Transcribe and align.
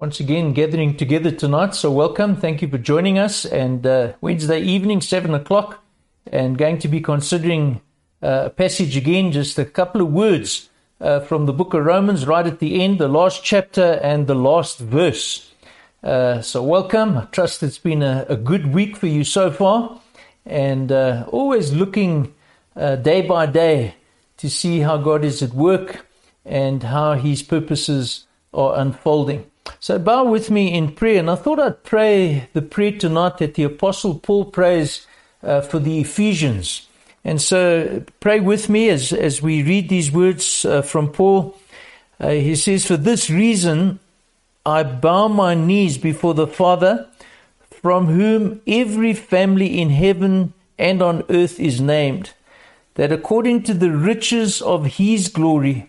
once 0.00 0.20
again 0.20 0.52
gathering 0.52 0.96
together 0.96 1.32
tonight. 1.32 1.74
So, 1.74 1.90
welcome. 1.90 2.36
Thank 2.36 2.62
you 2.62 2.68
for 2.68 2.78
joining 2.78 3.18
us. 3.18 3.44
And 3.44 3.84
uh, 3.84 4.12
Wednesday 4.20 4.60
evening, 4.60 5.00
7 5.00 5.34
o'clock, 5.34 5.82
and 6.30 6.56
going 6.56 6.78
to 6.78 6.88
be 6.88 7.00
considering 7.00 7.80
uh, 8.22 8.44
a 8.46 8.50
passage 8.50 8.96
again, 8.96 9.32
just 9.32 9.58
a 9.58 9.64
couple 9.64 10.00
of 10.00 10.12
words 10.12 10.68
uh, 11.00 11.18
from 11.20 11.46
the 11.46 11.52
book 11.52 11.74
of 11.74 11.84
Romans, 11.84 12.28
right 12.28 12.46
at 12.46 12.60
the 12.60 12.80
end, 12.80 13.00
the 13.00 13.08
last 13.08 13.42
chapter 13.42 13.98
and 14.00 14.28
the 14.28 14.36
last 14.36 14.78
verse. 14.78 15.52
Uh, 16.04 16.40
so, 16.42 16.62
welcome. 16.62 17.18
I 17.18 17.24
trust 17.24 17.64
it's 17.64 17.78
been 17.78 18.02
a, 18.02 18.24
a, 18.28 18.36
good 18.36 18.72
week 18.72 18.96
for 18.96 19.08
you 19.08 19.24
so 19.24 19.50
far, 19.50 20.00
and 20.46 20.92
uh, 20.92 21.24
always 21.32 21.72
looking 21.72 22.32
uh, 22.76 22.94
day 22.94 23.22
by 23.22 23.46
day 23.46 23.96
to 24.36 24.48
see 24.48 24.78
how 24.78 24.98
God 24.98 25.24
is 25.24 25.42
at 25.42 25.54
work 25.54 26.06
and 26.44 26.84
how 26.84 27.14
His 27.14 27.42
purposes 27.42 28.26
are 28.54 28.78
unfolding. 28.78 29.44
So 29.80 29.98
bow 29.98 30.24
with 30.24 30.50
me 30.50 30.72
in 30.72 30.92
prayer. 30.92 31.18
And 31.18 31.30
I 31.30 31.34
thought 31.34 31.60
I'd 31.60 31.84
pray 31.84 32.48
the 32.52 32.62
prayer 32.62 32.92
tonight 32.92 33.38
that 33.38 33.54
the 33.54 33.64
Apostle 33.64 34.18
Paul 34.18 34.46
prays 34.46 35.06
uh, 35.42 35.60
for 35.60 35.78
the 35.78 36.00
Ephesians. 36.00 36.88
And 37.24 37.40
so 37.40 38.04
pray 38.20 38.40
with 38.40 38.68
me 38.68 38.88
as, 38.88 39.12
as 39.12 39.42
we 39.42 39.62
read 39.62 39.88
these 39.88 40.10
words 40.10 40.64
uh, 40.64 40.82
from 40.82 41.12
Paul. 41.12 41.58
Uh, 42.20 42.30
he 42.30 42.56
says, 42.56 42.86
For 42.86 42.96
this 42.96 43.30
reason 43.30 44.00
I 44.64 44.82
bow 44.82 45.28
my 45.28 45.54
knees 45.54 45.98
before 45.98 46.34
the 46.34 46.46
Father, 46.46 47.08
from 47.70 48.06
whom 48.06 48.60
every 48.66 49.14
family 49.14 49.80
in 49.80 49.90
heaven 49.90 50.52
and 50.78 51.02
on 51.02 51.24
earth 51.30 51.60
is 51.60 51.80
named, 51.80 52.32
that 52.94 53.12
according 53.12 53.62
to 53.64 53.74
the 53.74 53.90
riches 53.90 54.60
of 54.60 54.86
his 54.86 55.28
glory, 55.28 55.88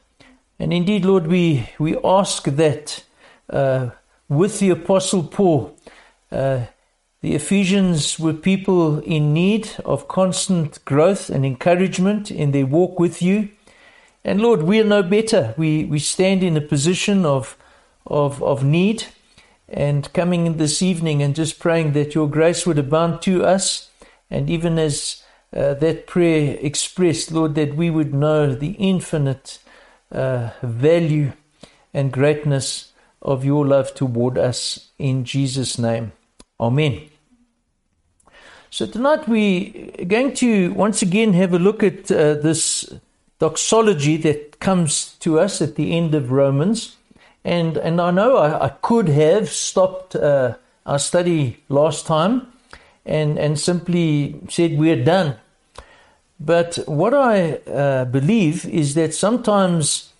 And 0.61 0.71
indeed, 0.71 1.05
Lord, 1.05 1.25
we, 1.25 1.67
we 1.79 1.97
ask 2.03 2.43
that 2.43 3.03
uh, 3.49 3.89
with 4.29 4.59
the 4.59 4.69
Apostle 4.69 5.23
Paul, 5.23 5.75
uh, 6.31 6.65
the 7.21 7.33
Ephesians 7.33 8.19
were 8.19 8.33
people 8.33 8.99
in 8.99 9.33
need 9.33 9.71
of 9.83 10.07
constant 10.07 10.85
growth 10.85 11.31
and 11.31 11.43
encouragement 11.43 12.29
in 12.29 12.51
their 12.51 12.67
walk 12.67 12.99
with 12.99 13.23
you. 13.23 13.49
And 14.23 14.39
Lord, 14.39 14.61
we 14.61 14.79
are 14.79 14.83
no 14.83 15.01
better. 15.01 15.55
We, 15.57 15.85
we 15.85 15.97
stand 15.97 16.43
in 16.43 16.55
a 16.55 16.61
position 16.61 17.25
of, 17.25 17.57
of, 18.05 18.43
of 18.43 18.63
need 18.63 19.05
and 19.67 20.13
coming 20.13 20.45
in 20.45 20.57
this 20.57 20.83
evening 20.83 21.23
and 21.23 21.33
just 21.33 21.57
praying 21.57 21.93
that 21.93 22.13
your 22.13 22.29
grace 22.29 22.67
would 22.67 22.77
abound 22.77 23.23
to 23.23 23.43
us. 23.43 23.89
And 24.29 24.47
even 24.47 24.77
as 24.77 25.23
uh, 25.55 25.73
that 25.73 26.05
prayer 26.05 26.55
expressed, 26.61 27.31
Lord, 27.31 27.55
that 27.55 27.75
we 27.75 27.89
would 27.89 28.13
know 28.13 28.53
the 28.53 28.73
infinite 28.73 29.57
uh, 30.11 30.51
value 30.61 31.31
and 31.93 32.11
greatness 32.11 32.91
of 33.21 33.45
your 33.45 33.65
love 33.65 33.93
toward 33.93 34.37
us 34.37 34.89
in 34.97 35.23
Jesus' 35.23 35.77
name. 35.77 36.11
Amen. 36.59 37.09
So 38.69 38.85
tonight 38.85 39.27
we're 39.27 40.05
going 40.05 40.33
to 40.35 40.73
once 40.73 41.01
again 41.01 41.33
have 41.33 41.53
a 41.53 41.59
look 41.59 41.83
at 41.83 42.11
uh, 42.11 42.35
this 42.35 42.93
doxology 43.39 44.17
that 44.17 44.59
comes 44.59 45.15
to 45.19 45.39
us 45.39 45.61
at 45.61 45.75
the 45.75 45.95
end 45.97 46.15
of 46.15 46.31
Romans. 46.31 46.95
And, 47.43 47.75
and 47.77 47.99
I 47.99 48.11
know 48.11 48.37
I, 48.37 48.65
I 48.65 48.69
could 48.69 49.09
have 49.09 49.49
stopped 49.49 50.15
uh, 50.15 50.55
our 50.85 50.99
study 50.99 51.57
last 51.67 52.05
time 52.05 52.47
and, 53.05 53.37
and 53.37 53.59
simply 53.59 54.39
said 54.47 54.77
we're 54.77 55.03
done 55.03 55.37
but 56.43 56.77
what 56.87 57.13
I 57.13 57.53
uh, 57.67 58.05
believe 58.05 58.65
is 58.65 58.95
that 58.95 59.13
sometimes 59.13 60.11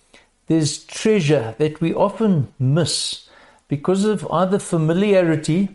there's 0.46 0.84
treasure 0.84 1.56
that 1.58 1.80
we 1.80 1.92
often 1.92 2.52
miss 2.60 3.28
because 3.66 4.04
of 4.04 4.30
either 4.30 4.60
familiarity 4.60 5.70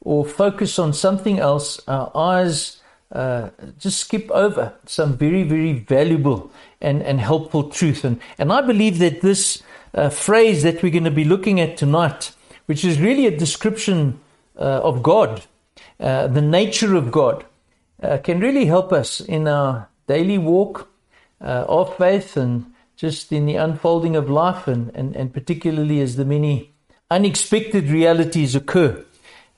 or 0.00 0.24
focus 0.24 0.78
on 0.78 0.92
something 0.92 1.38
else. 1.38 1.80
Our 1.86 2.10
eyes 2.16 2.80
uh, 3.12 3.50
just 3.78 4.00
skip 4.00 4.28
over 4.32 4.72
some 4.86 5.16
very, 5.16 5.44
very 5.44 5.74
valuable 5.74 6.50
and, 6.80 7.00
and 7.02 7.20
helpful 7.20 7.70
truth. 7.70 8.04
And, 8.04 8.20
and 8.38 8.52
I 8.52 8.60
believe 8.60 8.98
that 8.98 9.20
this 9.20 9.62
uh, 9.94 10.08
phrase 10.08 10.64
that 10.64 10.82
we're 10.82 10.90
going 10.90 11.04
to 11.04 11.12
be 11.12 11.24
looking 11.24 11.60
at 11.60 11.76
tonight, 11.76 12.32
which 12.66 12.84
is 12.84 12.98
really 13.00 13.26
a 13.26 13.36
description 13.36 14.18
uh, 14.58 14.80
of 14.82 15.02
God, 15.04 15.44
uh, 16.00 16.26
the 16.26 16.42
nature 16.42 16.96
of 16.96 17.12
God, 17.12 17.44
uh, 18.02 18.18
can 18.18 18.40
really 18.40 18.64
help 18.64 18.92
us 18.92 19.20
in 19.20 19.46
our 19.46 19.88
daily 20.06 20.38
walk 20.38 20.88
uh, 21.40 21.64
of 21.68 21.96
faith 21.96 22.36
and 22.36 22.72
just 22.96 23.32
in 23.32 23.46
the 23.46 23.56
unfolding 23.56 24.14
of 24.14 24.30
life, 24.30 24.68
and, 24.68 24.90
and, 24.94 25.16
and 25.16 25.32
particularly 25.32 26.00
as 26.00 26.16
the 26.16 26.24
many 26.24 26.72
unexpected 27.10 27.90
realities 27.90 28.54
occur. 28.54 29.04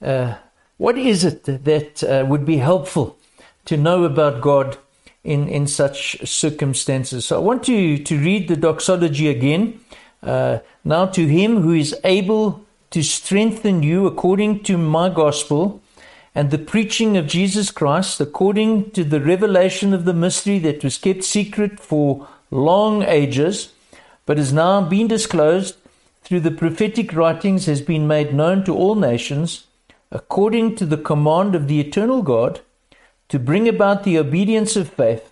Uh, 0.01 0.35
what 0.79 0.97
is 0.97 1.25
it 1.25 1.45
that 1.45 2.03
uh, 2.03 2.25
would 2.27 2.45
be 2.45 2.57
helpful 2.57 3.19
to 3.67 3.77
know 3.77 4.05
about 4.05 4.41
God 4.41 4.79
in, 5.23 5.49
in 5.49 5.67
such 5.67 6.27
circumstances? 6.27 7.27
So 7.27 7.37
I 7.37 7.41
want 7.41 7.65
to, 7.65 7.99
to 7.99 8.19
read 8.19 8.49
the 8.49 8.57
doxology 8.57 9.29
again. 9.29 9.81
Uh, 10.23 10.61
now 10.85 11.07
to 11.07 11.27
him 11.27 11.61
who 11.61 11.73
is 11.73 11.95
able 12.03 12.65
to 12.91 13.03
strengthen 13.03 13.83
you 13.83 14.07
according 14.07 14.63
to 14.65 14.79
my 14.79 15.09
gospel 15.11 15.83
and 16.35 16.51
the 16.51 16.59
preaching 16.59 17.17
of 17.17 17.27
Jesus 17.27 17.71
Christ 17.71 18.21
according 18.21 18.91
to 18.91 19.05
the 19.05 19.21
revelation 19.21 19.95
of 19.95 20.05
the 20.05 20.15
mystery 20.15 20.59
that 20.61 20.83
was 20.83 20.99
kept 20.99 21.23
secret 21.23 21.79
for 21.79 22.27
long 22.51 23.03
ages, 23.05 23.73
but 24.27 24.39
has 24.39 24.53
now 24.53 24.81
been 24.81 25.07
disclosed 25.07 25.77
through 26.23 26.41
the 26.41 26.51
prophetic 26.51 27.13
writings, 27.13 27.67
has 27.67 27.83
been 27.83 28.07
made 28.09 28.35
known 28.35 28.65
to 28.65 28.75
all 28.75 28.95
nations, 28.95 29.67
according 30.11 30.75
to 30.77 30.87
the 30.87 30.97
command 30.97 31.55
of 31.55 31.69
the 31.69 31.81
eternal 31.81 32.23
God, 32.23 32.61
to 33.29 33.39
bring 33.39 33.69
about 33.69 34.05
the 34.05 34.19
obedience 34.19 34.75
of 34.77 34.89
faith. 34.89 35.31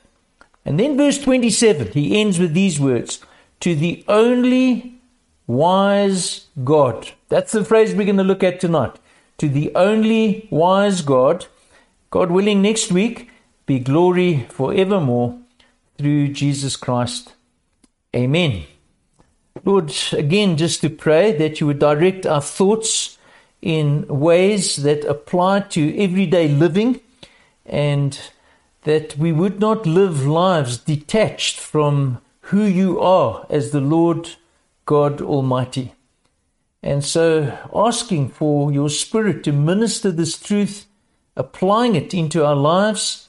And 0.64 0.78
then, 0.78 0.96
verse 0.96 1.18
27, 1.18 1.88
he 1.92 2.20
ends 2.20 2.38
with 2.38 2.54
these 2.54 2.78
words 2.78 3.20
To 3.60 3.74
the 3.74 4.04
only 4.06 5.00
wise 5.46 6.46
God. 6.62 7.10
That's 7.28 7.52
the 7.52 7.64
phrase 7.64 7.94
we're 7.94 8.04
going 8.04 8.16
to 8.16 8.22
look 8.22 8.44
at 8.44 8.60
tonight 8.60 8.96
to 9.42 9.48
the 9.48 9.74
only 9.74 10.46
wise 10.50 11.02
God, 11.02 11.46
God 12.10 12.30
willing, 12.30 12.62
next 12.62 12.92
week, 12.92 13.28
be 13.66 13.80
glory 13.80 14.46
forevermore 14.50 15.36
through 15.98 16.28
Jesus 16.28 16.76
Christ. 16.76 17.34
Amen. 18.14 18.62
Lord, 19.64 19.92
again, 20.12 20.56
just 20.56 20.80
to 20.82 20.90
pray 20.90 21.32
that 21.32 21.60
you 21.60 21.66
would 21.66 21.80
direct 21.80 22.24
our 22.24 22.40
thoughts 22.40 23.18
in 23.60 24.06
ways 24.06 24.76
that 24.76 25.04
apply 25.06 25.58
to 25.70 25.98
everyday 25.98 26.46
living 26.46 27.00
and 27.66 28.20
that 28.82 29.18
we 29.18 29.32
would 29.32 29.58
not 29.58 29.86
live 29.86 30.24
lives 30.24 30.78
detached 30.78 31.58
from 31.58 32.18
who 32.42 32.62
you 32.62 33.00
are 33.00 33.44
as 33.50 33.72
the 33.72 33.80
Lord 33.80 34.36
God 34.86 35.20
Almighty. 35.20 35.94
And 36.82 37.04
so, 37.04 37.56
asking 37.72 38.30
for 38.30 38.72
your 38.72 38.90
Spirit 38.90 39.44
to 39.44 39.52
minister 39.52 40.10
this 40.10 40.36
truth, 40.36 40.86
applying 41.36 41.94
it 41.94 42.12
into 42.12 42.44
our 42.44 42.56
lives 42.56 43.28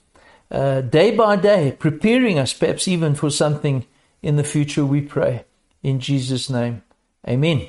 uh, 0.50 0.82
day 0.82 1.16
by 1.16 1.36
day, 1.36 1.76
preparing 1.78 2.40
us 2.40 2.54
perhaps 2.54 2.88
even 2.88 3.14
for 3.14 3.30
something 3.30 3.86
in 4.24 4.38
the 4.38 4.44
future, 4.44 4.86
we 4.86 5.02
pray. 5.02 5.46
In 5.84 6.00
Jesus' 6.00 6.50
name, 6.50 6.82
amen. 7.28 7.68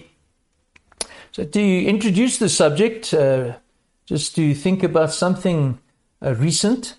So, 1.32 1.44
to 1.44 1.84
introduce 1.84 2.38
the 2.38 2.48
subject, 2.48 3.12
uh, 3.12 3.56
just 4.06 4.34
to 4.36 4.54
think 4.54 4.82
about 4.82 5.12
something 5.12 5.78
uh, 6.22 6.34
recent, 6.34 6.96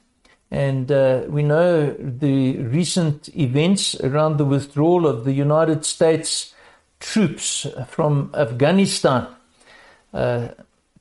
and 0.51 0.91
uh, 0.91 1.23
we 1.27 1.41
know 1.41 1.91
the 1.93 2.57
recent 2.57 3.35
events 3.35 3.95
around 4.01 4.37
the 4.37 4.45
withdrawal 4.45 5.07
of 5.07 5.25
the 5.25 5.33
United 5.33 5.85
States 5.85 6.53
troops 6.99 7.67
from 7.87 8.31
Afghanistan. 8.33 9.27
Uh, 10.13 10.49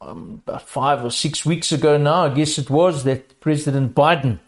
about 0.00 0.68
five 0.68 1.04
or 1.04 1.10
six 1.10 1.46
weeks 1.46 1.72
ago 1.72 1.96
now, 1.96 2.26
I 2.26 2.34
guess 2.34 2.58
it 2.58 2.68
was, 2.68 3.04
that 3.04 3.40
President 3.40 3.94
Biden 3.94 4.38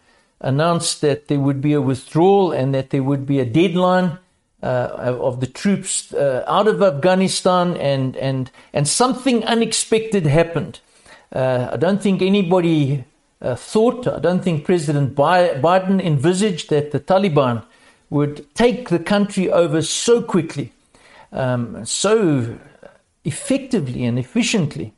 announced 0.41 1.01
that 1.01 1.29
there 1.29 1.41
would 1.41 1.61
be 1.61 1.73
a 1.73 1.81
withdrawal 1.81 2.53
and 2.53 2.75
that 2.75 2.91
there 2.91 3.03
would 3.03 3.27
be 3.27 3.41
a 3.41 3.45
deadline 3.45 4.19
uh, 4.63 5.17
of 5.21 5.41
the 5.41 5.47
troops 5.47 6.13
uh, 6.13 6.45
out 6.47 6.67
of 6.67 6.83
Afghanistan, 6.83 7.77
and 7.77 8.17
and 8.17 8.51
and 8.73 8.89
something 8.89 9.45
unexpected 9.45 10.27
happened. 10.27 10.81
Uh, 11.33 11.69
I 11.73 11.77
don't 11.77 12.03
think 12.03 12.23
anybody 12.23 13.05
uh, 13.41 13.55
thought. 13.55 14.07
I 14.07 14.19
don't 14.19 14.43
think 14.43 14.65
President 14.65 15.15
Biden 15.15 16.03
envisaged 16.03 16.71
that 16.71 16.91
the 16.91 17.01
Taliban 17.01 17.65
would 18.09 18.53
take 18.55 18.89
the 18.89 18.99
country 18.99 19.51
over 19.51 19.83
so 19.83 20.23
quickly, 20.23 20.73
um, 21.33 21.85
so 21.85 22.59
effectively 23.25 24.05
and 24.05 24.19
efficiently. 24.19 24.95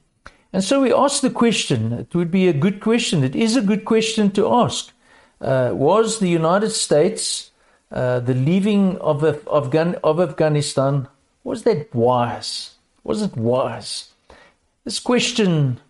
And 0.52 0.64
so 0.64 0.80
we 0.80 0.92
ask 0.92 1.20
the 1.20 1.30
question. 1.30 1.92
It 1.92 2.14
would 2.14 2.30
be 2.30 2.48
a 2.48 2.52
good 2.52 2.80
question. 2.80 3.22
It 3.22 3.36
is 3.36 3.56
a 3.56 3.62
good 3.62 3.84
question 3.84 4.30
to 4.32 4.52
ask. 4.52 4.92
Uh, 5.40 5.70
was 5.72 6.18
the 6.18 6.28
United 6.28 6.70
States 6.70 7.48
uh, 7.90 8.20
the 8.20 8.34
leaving 8.34 8.98
of, 8.98 9.24
of, 9.24 9.48
of 9.48 10.20
Afghanistan, 10.20 11.08
was 11.42 11.62
that 11.62 11.94
wise? 11.94 12.74
Was 13.02 13.22
it 13.22 13.34
wise? 13.36 14.10
This 14.84 15.00
question 15.00 15.80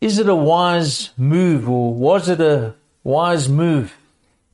is 0.00 0.18
it 0.18 0.28
a 0.28 0.34
wise 0.34 1.10
move 1.16 1.68
or 1.68 1.94
was 1.94 2.28
it 2.28 2.40
a 2.40 2.74
wise 3.04 3.48
move? 3.48 3.96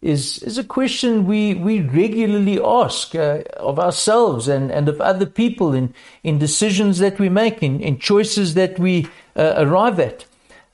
Is, 0.03 0.43
is 0.43 0.59
a 0.59 0.65
question 0.65 1.27
we, 1.27 1.55
we 1.55 1.81
regularly 1.81 2.61
ask 2.63 3.15
uh, 3.15 3.43
of 3.57 3.79
ourselves 3.79 4.47
and, 4.47 4.71
and 4.71 4.89
of 4.89 5.01
other 5.01 5.27
people 5.27 5.73
in, 5.73 5.95
in 6.23 6.39
decisions 6.39 6.99
that 6.99 7.19
we 7.19 7.29
make, 7.29 7.63
in, 7.63 7.81
in 7.81 7.99
choices 7.99 8.55
that 8.55 8.79
we 8.79 9.09
uh, 9.35 9.55
arrive 9.57 9.99
at. 9.99 10.27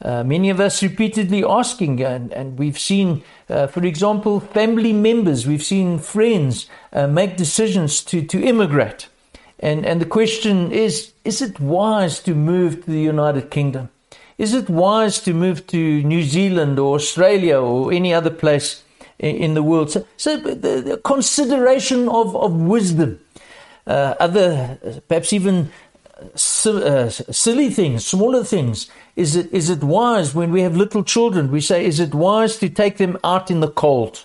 Uh, 0.04 0.24
many 0.24 0.50
of 0.50 0.58
us 0.58 0.82
repeatedly 0.82 1.44
asking, 1.44 2.02
and, 2.02 2.32
and 2.32 2.58
we've 2.58 2.78
seen, 2.78 3.22
uh, 3.48 3.68
for 3.68 3.84
example, 3.84 4.40
family 4.40 4.92
members, 4.92 5.46
we've 5.46 5.62
seen 5.62 5.98
friends 5.98 6.66
uh, 6.92 7.06
make 7.06 7.36
decisions 7.36 8.02
to, 8.02 8.22
to 8.22 8.42
immigrate. 8.42 9.08
And, 9.60 9.86
and 9.86 10.00
the 10.00 10.06
question 10.06 10.72
is 10.72 11.12
is 11.24 11.40
it 11.40 11.60
wise 11.60 12.18
to 12.20 12.34
move 12.34 12.84
to 12.84 12.90
the 12.90 13.00
United 13.00 13.50
Kingdom? 13.50 13.90
Is 14.36 14.54
it 14.54 14.68
wise 14.68 15.20
to 15.20 15.32
move 15.32 15.68
to 15.68 16.02
New 16.02 16.24
Zealand 16.24 16.80
or 16.80 16.96
Australia 16.96 17.60
or 17.60 17.92
any 17.92 18.12
other 18.12 18.30
place 18.30 18.82
in, 19.22 19.54
the 19.54 19.62
world? 19.62 19.90
So, 19.90 20.06
so 20.16 20.36
the, 20.36 21.00
consideration 21.04 22.08
of, 22.08 22.36
of 22.36 22.54
wisdom, 22.54 23.20
uh, 23.86 24.14
other, 24.18 24.78
perhaps 25.08 25.32
even 25.32 25.70
uh, 26.66 27.08
silly 27.08 27.70
things, 27.70 28.06
smaller 28.06 28.44
things. 28.44 28.90
Is 29.16 29.36
it, 29.36 29.52
is 29.52 29.70
it 29.70 29.82
wise 29.82 30.34
when 30.34 30.52
we 30.52 30.62
have 30.62 30.76
little 30.76 31.04
children? 31.04 31.50
We 31.50 31.60
say, 31.60 31.84
is 31.84 32.00
it 32.00 32.14
wise 32.14 32.56
to 32.58 32.68
take 32.68 32.96
them 32.98 33.18
out 33.24 33.50
in 33.50 33.60
the 33.60 33.70
cold? 33.70 34.24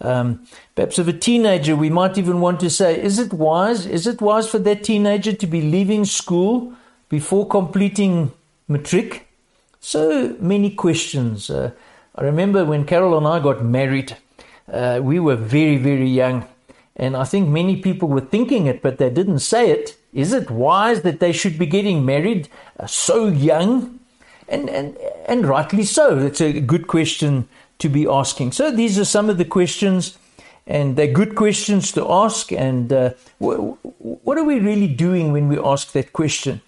Um, 0.00 0.46
perhaps 0.74 0.98
of 0.98 1.08
a 1.08 1.12
teenager, 1.12 1.74
we 1.74 1.90
might 1.90 2.18
even 2.18 2.40
want 2.40 2.60
to 2.60 2.70
say, 2.70 3.02
is 3.02 3.18
it 3.18 3.32
wise? 3.32 3.86
Is 3.86 4.06
it 4.06 4.20
wise 4.20 4.48
for 4.48 4.58
that 4.60 4.84
teenager 4.84 5.32
to 5.32 5.46
be 5.46 5.62
leaving 5.62 6.04
school 6.04 6.74
before 7.08 7.46
completing 7.48 8.32
matric? 8.68 9.26
So 9.80 10.36
many 10.38 10.70
questions. 10.70 11.50
Uh, 11.50 11.70
I 12.18 12.22
remember 12.22 12.64
when 12.64 12.86
Carol 12.86 13.18
and 13.18 13.26
I 13.26 13.40
got 13.40 13.62
married, 13.62 14.16
uh, 14.72 15.00
we 15.02 15.20
were 15.20 15.36
very, 15.36 15.76
very 15.76 16.08
young. 16.08 16.48
And 16.96 17.14
I 17.14 17.24
think 17.24 17.48
many 17.48 17.82
people 17.82 18.08
were 18.08 18.22
thinking 18.22 18.66
it, 18.66 18.80
but 18.80 18.96
they 18.96 19.10
didn't 19.10 19.40
say 19.40 19.70
it. 19.70 19.98
Is 20.14 20.32
it 20.32 20.50
wise 20.50 21.02
that 21.02 21.20
they 21.20 21.32
should 21.32 21.58
be 21.58 21.66
getting 21.66 22.06
married 22.06 22.48
uh, 22.80 22.86
so 22.86 23.26
young? 23.26 24.00
And, 24.48 24.70
and, 24.70 24.96
and 25.26 25.46
rightly 25.46 25.84
so. 25.84 26.18
It's 26.18 26.40
a 26.40 26.58
good 26.60 26.86
question 26.86 27.48
to 27.80 27.90
be 27.90 28.08
asking. 28.08 28.52
So 28.52 28.70
these 28.70 28.98
are 28.98 29.04
some 29.04 29.28
of 29.28 29.36
the 29.36 29.44
questions, 29.44 30.16
and 30.66 30.96
they're 30.96 31.12
good 31.12 31.34
questions 31.34 31.92
to 31.92 32.10
ask. 32.10 32.50
And 32.50 32.92
uh, 32.92 33.10
what 33.38 34.38
are 34.38 34.44
we 34.44 34.58
really 34.58 34.88
doing 34.88 35.32
when 35.32 35.48
we 35.48 35.58
ask 35.58 35.92
that 35.92 36.14
question? 36.14 36.62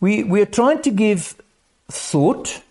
We, 0.00 0.24
we 0.24 0.40
are 0.42 0.46
trying 0.46 0.82
to 0.82 0.90
give 0.90 1.36
thought 1.88 2.62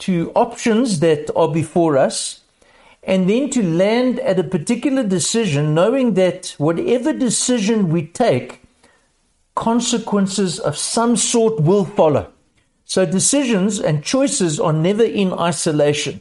to 0.00 0.32
options 0.34 1.00
that 1.00 1.30
are 1.34 1.48
before 1.48 1.96
us 1.96 2.40
and 3.02 3.30
then 3.30 3.48
to 3.50 3.62
land 3.62 4.20
at 4.20 4.38
a 4.38 4.44
particular 4.44 5.02
decision, 5.02 5.74
knowing 5.74 6.14
that 6.14 6.54
whatever 6.58 7.12
decision 7.12 7.88
we 7.88 8.06
take 8.06 8.60
consequences 9.54 10.58
of 10.58 10.76
some 10.76 11.16
sort 11.16 11.60
will 11.60 11.84
follow. 11.84 12.30
So 12.84 13.06
decisions 13.06 13.78
and 13.78 14.02
choices 14.02 14.58
are 14.58 14.72
never 14.72 15.04
in 15.04 15.32
isolation. 15.32 16.20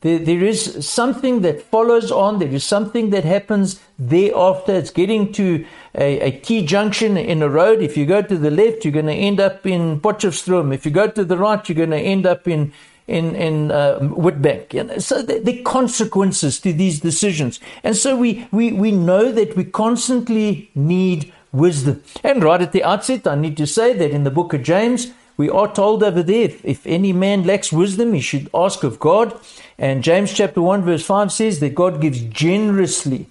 There, 0.00 0.18
there 0.18 0.44
is 0.44 0.86
something 0.86 1.40
that 1.42 1.62
follows 1.62 2.12
on. 2.12 2.38
There 2.38 2.48
is 2.48 2.62
something 2.62 3.10
that 3.10 3.24
happens 3.24 3.80
thereafter. 3.98 4.74
It's 4.74 4.90
getting 4.90 5.32
to 5.32 5.64
a, 5.96 6.20
a 6.20 6.30
T 6.30 6.64
junction 6.64 7.16
in 7.16 7.42
a 7.42 7.48
road. 7.48 7.82
If 7.82 7.96
you 7.96 8.06
go 8.06 8.22
to 8.22 8.38
the 8.38 8.50
left, 8.50 8.84
you're 8.84 8.92
going 8.92 9.06
to 9.06 9.12
end 9.12 9.40
up 9.40 9.66
in 9.66 10.00
Potchefstroom. 10.00 10.72
If 10.72 10.84
you 10.84 10.92
go 10.92 11.08
to 11.08 11.24
the 11.24 11.36
right, 11.36 11.68
you're 11.68 11.76
going 11.76 11.90
to 11.90 11.98
end 11.98 12.26
up 12.26 12.46
in 12.46 12.72
in 13.08 13.34
in 13.34 13.72
uh, 13.72 13.98
Witbank. 14.00 14.74
And 14.78 15.02
so 15.02 15.22
there, 15.22 15.40
there 15.40 15.58
are 15.58 15.62
consequences 15.62 16.60
to 16.60 16.72
these 16.72 17.00
decisions, 17.00 17.58
and 17.82 17.96
so 17.96 18.16
we 18.16 18.46
we 18.52 18.72
we 18.72 18.92
know 18.92 19.32
that 19.32 19.56
we 19.56 19.64
constantly 19.64 20.70
need 20.74 21.32
wisdom. 21.52 22.02
And 22.22 22.44
right 22.44 22.60
at 22.60 22.72
the 22.72 22.84
outset, 22.84 23.26
I 23.26 23.34
need 23.34 23.56
to 23.56 23.66
say 23.66 23.92
that 23.94 24.10
in 24.10 24.24
the 24.24 24.30
book 24.30 24.52
of 24.52 24.62
James, 24.62 25.12
we 25.38 25.48
are 25.48 25.72
told 25.72 26.02
over 26.02 26.22
there 26.22 26.44
if, 26.44 26.64
if 26.64 26.86
any 26.86 27.12
man 27.12 27.44
lacks 27.44 27.72
wisdom, 27.72 28.12
he 28.12 28.20
should 28.20 28.50
ask 28.52 28.82
of 28.82 28.98
God. 28.98 29.38
And 29.78 30.02
James 30.02 30.32
chapter 30.32 30.60
1, 30.60 30.82
verse 30.82 31.04
5 31.06 31.32
says 31.32 31.60
that 31.60 31.74
God 31.74 32.00
gives 32.00 32.20
generously 32.20 33.28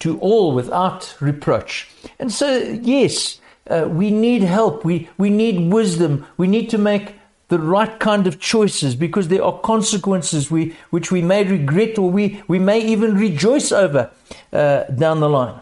to 0.00 0.18
all 0.20 0.52
without 0.52 1.16
reproach. 1.18 1.88
And 2.18 2.30
so, 2.30 2.58
yes, 2.58 3.40
uh, 3.68 3.88
we 3.88 4.10
need 4.10 4.42
help. 4.42 4.84
We, 4.84 5.08
we 5.16 5.30
need 5.30 5.72
wisdom. 5.72 6.26
We 6.36 6.46
need 6.46 6.68
to 6.70 6.78
make 6.78 7.14
the 7.48 7.58
right 7.58 8.00
kind 8.00 8.26
of 8.26 8.40
choices 8.40 8.96
because 8.96 9.28
there 9.28 9.44
are 9.44 9.58
consequences 9.60 10.50
we, 10.50 10.74
which 10.90 11.12
we 11.12 11.22
may 11.22 11.44
regret 11.44 11.98
or 11.98 12.10
we, 12.10 12.42
we 12.48 12.58
may 12.58 12.80
even 12.80 13.16
rejoice 13.16 13.70
over 13.70 14.10
uh, 14.52 14.84
down 14.84 15.20
the 15.20 15.28
line. 15.28 15.60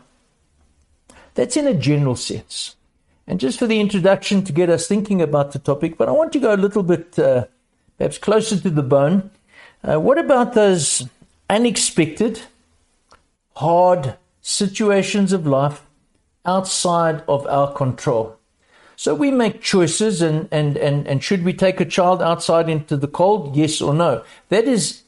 That's 1.35 1.57
in 1.57 1.67
a 1.67 1.75
general 1.75 2.17
sense. 2.17 2.77
And 3.27 3.41
just 3.41 3.59
for 3.59 3.67
the 3.67 3.81
introduction 3.81 4.45
to 4.45 4.53
get 4.53 4.71
us 4.71 4.87
thinking 4.87 5.21
about 5.21 5.53
the 5.53 5.59
topic, 5.59 5.99
but 5.99 6.09
I 6.09 6.13
want 6.13 6.33
to 6.33 6.39
go 6.39 6.55
a 6.55 6.57
little 6.57 6.83
bit 6.83 7.19
uh, 7.19 7.47
perhaps 7.99 8.19
closer 8.19 8.59
to 8.61 8.71
the 8.71 8.83
bone. 8.83 9.31
Uh, 9.83 10.01
what 10.01 10.19
about 10.19 10.55
those 10.55 11.07
unexpected, 11.51 12.41
hard 13.57 14.17
situations 14.41 15.33
of 15.33 15.47
life 15.47 15.83
outside 16.47 17.23
of 17.29 17.47
our 17.47 17.73
control? 17.73 18.39
So 18.97 19.15
we 19.15 19.31
make 19.31 19.61
choices, 19.61 20.23
and, 20.23 20.49
and, 20.51 20.77
and, 20.77 21.07
and 21.07 21.23
should 21.23 21.45
we 21.45 21.53
take 21.53 21.81
a 21.81 21.85
child 21.85 22.23
outside 22.23 22.69
into 22.69 22.97
the 22.97 23.09
cold? 23.09 23.57
Yes 23.57 23.81
or 23.81 23.95
no? 23.95 24.25
That 24.49 24.65
is 24.65 25.03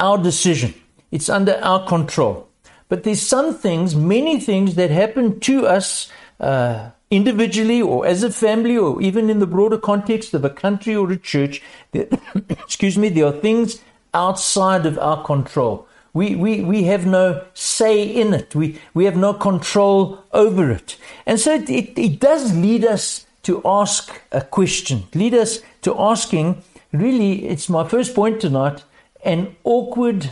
our 0.00 0.18
decision. 0.18 0.74
It's 1.10 1.28
under 1.28 1.58
our 1.62 1.86
control. 1.86 2.48
But 2.88 3.02
there's 3.02 3.22
some 3.22 3.54
things, 3.54 3.94
many 3.96 4.40
things 4.40 4.76
that 4.76 4.90
happen 4.90 5.40
to 5.40 5.66
us 5.66 6.10
uh, 6.40 6.90
individually 7.10 7.82
or 7.82 8.06
as 8.06 8.22
a 8.22 8.30
family 8.30 8.76
or 8.76 9.00
even 9.02 9.30
in 9.30 9.38
the 9.38 9.46
broader 9.46 9.78
context 9.78 10.34
of 10.34 10.44
a 10.44 10.50
country 10.50 10.94
or 10.94 11.10
a 11.10 11.16
church. 11.16 11.62
That, 11.92 12.20
excuse 12.48 12.96
me, 12.96 13.08
there 13.08 13.26
are 13.26 13.32
things 13.32 13.80
outside 14.14 14.86
of 14.86 14.98
our 14.98 15.22
control. 15.24 15.86
We, 16.16 16.34
we, 16.34 16.62
we 16.62 16.84
have 16.84 17.04
no 17.04 17.44
say 17.52 18.02
in 18.02 18.32
it. 18.32 18.54
We, 18.54 18.80
we 18.94 19.04
have 19.04 19.18
no 19.18 19.34
control 19.34 20.24
over 20.32 20.70
it. 20.70 20.96
And 21.26 21.38
so 21.38 21.52
it, 21.52 21.68
it, 21.68 21.98
it 21.98 22.20
does 22.20 22.56
lead 22.56 22.86
us 22.86 23.26
to 23.42 23.60
ask 23.66 24.22
a 24.32 24.40
question, 24.40 25.04
lead 25.14 25.34
us 25.34 25.58
to 25.82 25.94
asking, 26.00 26.62
really, 26.90 27.46
it's 27.46 27.68
my 27.68 27.86
first 27.86 28.14
point 28.14 28.40
tonight, 28.40 28.82
an 29.26 29.56
awkward 29.62 30.30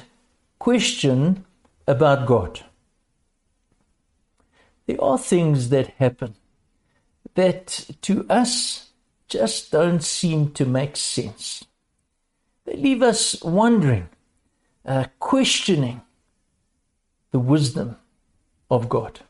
question 0.59 1.45
about 1.87 2.27
God. 2.27 2.65
There 4.87 5.05
are 5.05 5.19
things 5.19 5.69
that 5.69 5.89
happen 5.99 6.35
that 7.35 7.91
to 8.01 8.25
us 8.31 8.89
just 9.29 9.71
don't 9.71 10.03
seem 10.03 10.51
to 10.53 10.65
make 10.65 10.97
sense. 10.97 11.63
They 12.65 12.77
leave 12.77 13.03
us 13.03 13.43
wondering, 13.43 14.09
uh, 14.87 15.05
questioning 15.19 16.03
the 17.33 17.39
wisdom 17.39 17.97
of 18.71 18.89
God. 18.89 19.21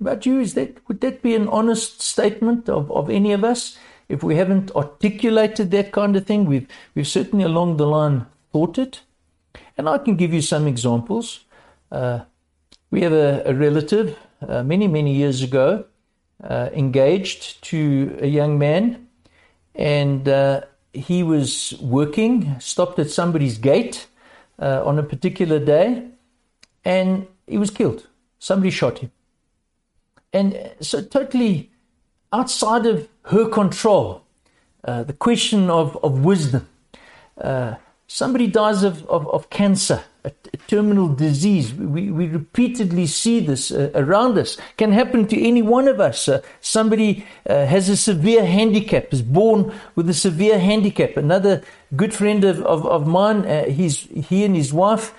About 0.00 0.26
you, 0.26 0.40
is 0.40 0.54
that 0.54 0.78
would 0.88 1.00
that 1.00 1.22
be 1.22 1.34
an 1.34 1.48
honest 1.48 2.02
statement 2.02 2.68
of, 2.68 2.90
of 2.90 3.08
any 3.08 3.32
of 3.32 3.44
us? 3.44 3.78
If 4.08 4.22
we 4.22 4.36
haven't 4.36 4.70
articulated 4.72 5.70
that 5.70 5.92
kind 5.92 6.16
of 6.16 6.26
thing, 6.26 6.44
we've 6.44 6.66
we've 6.94 7.06
certainly 7.08 7.44
along 7.44 7.76
the 7.76 7.86
line 7.86 8.26
thought 8.52 8.78
it. 8.78 9.02
And 9.78 9.88
I 9.88 9.98
can 9.98 10.16
give 10.16 10.32
you 10.32 10.42
some 10.42 10.66
examples. 10.66 11.44
Uh, 11.90 12.20
we 12.90 13.02
have 13.02 13.12
a, 13.12 13.42
a 13.46 13.54
relative 13.54 14.18
uh, 14.46 14.62
many, 14.62 14.88
many 14.88 15.14
years 15.14 15.42
ago 15.42 15.84
uh, 16.42 16.68
engaged 16.74 17.62
to 17.64 18.18
a 18.20 18.26
young 18.26 18.58
man, 18.58 19.08
and 19.74 20.28
uh, 20.28 20.62
he 20.92 21.22
was 21.22 21.74
working, 21.80 22.58
stopped 22.58 22.98
at 22.98 23.10
somebody's 23.10 23.56
gate 23.58 24.06
uh, 24.58 24.82
on 24.84 24.98
a 24.98 25.02
particular 25.02 25.58
day, 25.58 26.04
and 26.84 27.26
he 27.46 27.58
was 27.58 27.70
killed. 27.70 28.06
Somebody 28.38 28.70
shot 28.70 28.98
him. 28.98 29.10
and 30.32 30.70
so 30.80 31.02
totally 31.02 31.70
outside 32.32 32.86
of 32.86 33.08
her 33.24 33.48
control. 33.48 34.22
Uh, 34.84 35.02
the 35.04 35.12
question 35.12 35.70
of, 35.70 35.96
of 36.02 36.24
wisdom. 36.24 36.66
Uh, 37.40 37.74
somebody 38.12 38.46
dies 38.46 38.82
of, 38.82 39.06
of, 39.08 39.26
of 39.28 39.48
cancer, 39.48 40.04
a, 40.22 40.30
a, 40.52 40.56
terminal 40.68 41.08
disease. 41.08 41.72
We, 41.72 42.10
we 42.10 42.26
repeatedly 42.26 43.06
see 43.06 43.40
this 43.40 43.72
uh, 43.72 43.90
around 43.94 44.36
us. 44.36 44.58
Can 44.76 44.92
happen 44.92 45.26
to 45.28 45.48
any 45.48 45.62
one 45.62 45.88
of 45.88 45.98
us. 45.98 46.28
Uh, 46.28 46.42
somebody 46.60 47.26
uh, 47.48 47.64
has 47.64 47.88
a 47.88 47.96
severe 47.96 48.44
handicap, 48.44 49.14
is 49.14 49.22
born 49.22 49.72
with 49.94 50.10
a 50.10 50.14
severe 50.14 50.58
handicap. 50.58 51.16
Another 51.16 51.64
good 51.96 52.12
friend 52.12 52.44
of, 52.44 52.60
of, 52.60 52.86
of 52.86 53.06
mine, 53.06 53.46
uh, 53.46 53.64
he's, 53.64 54.00
he 54.28 54.44
and 54.44 54.54
his 54.54 54.74
wife, 54.74 55.14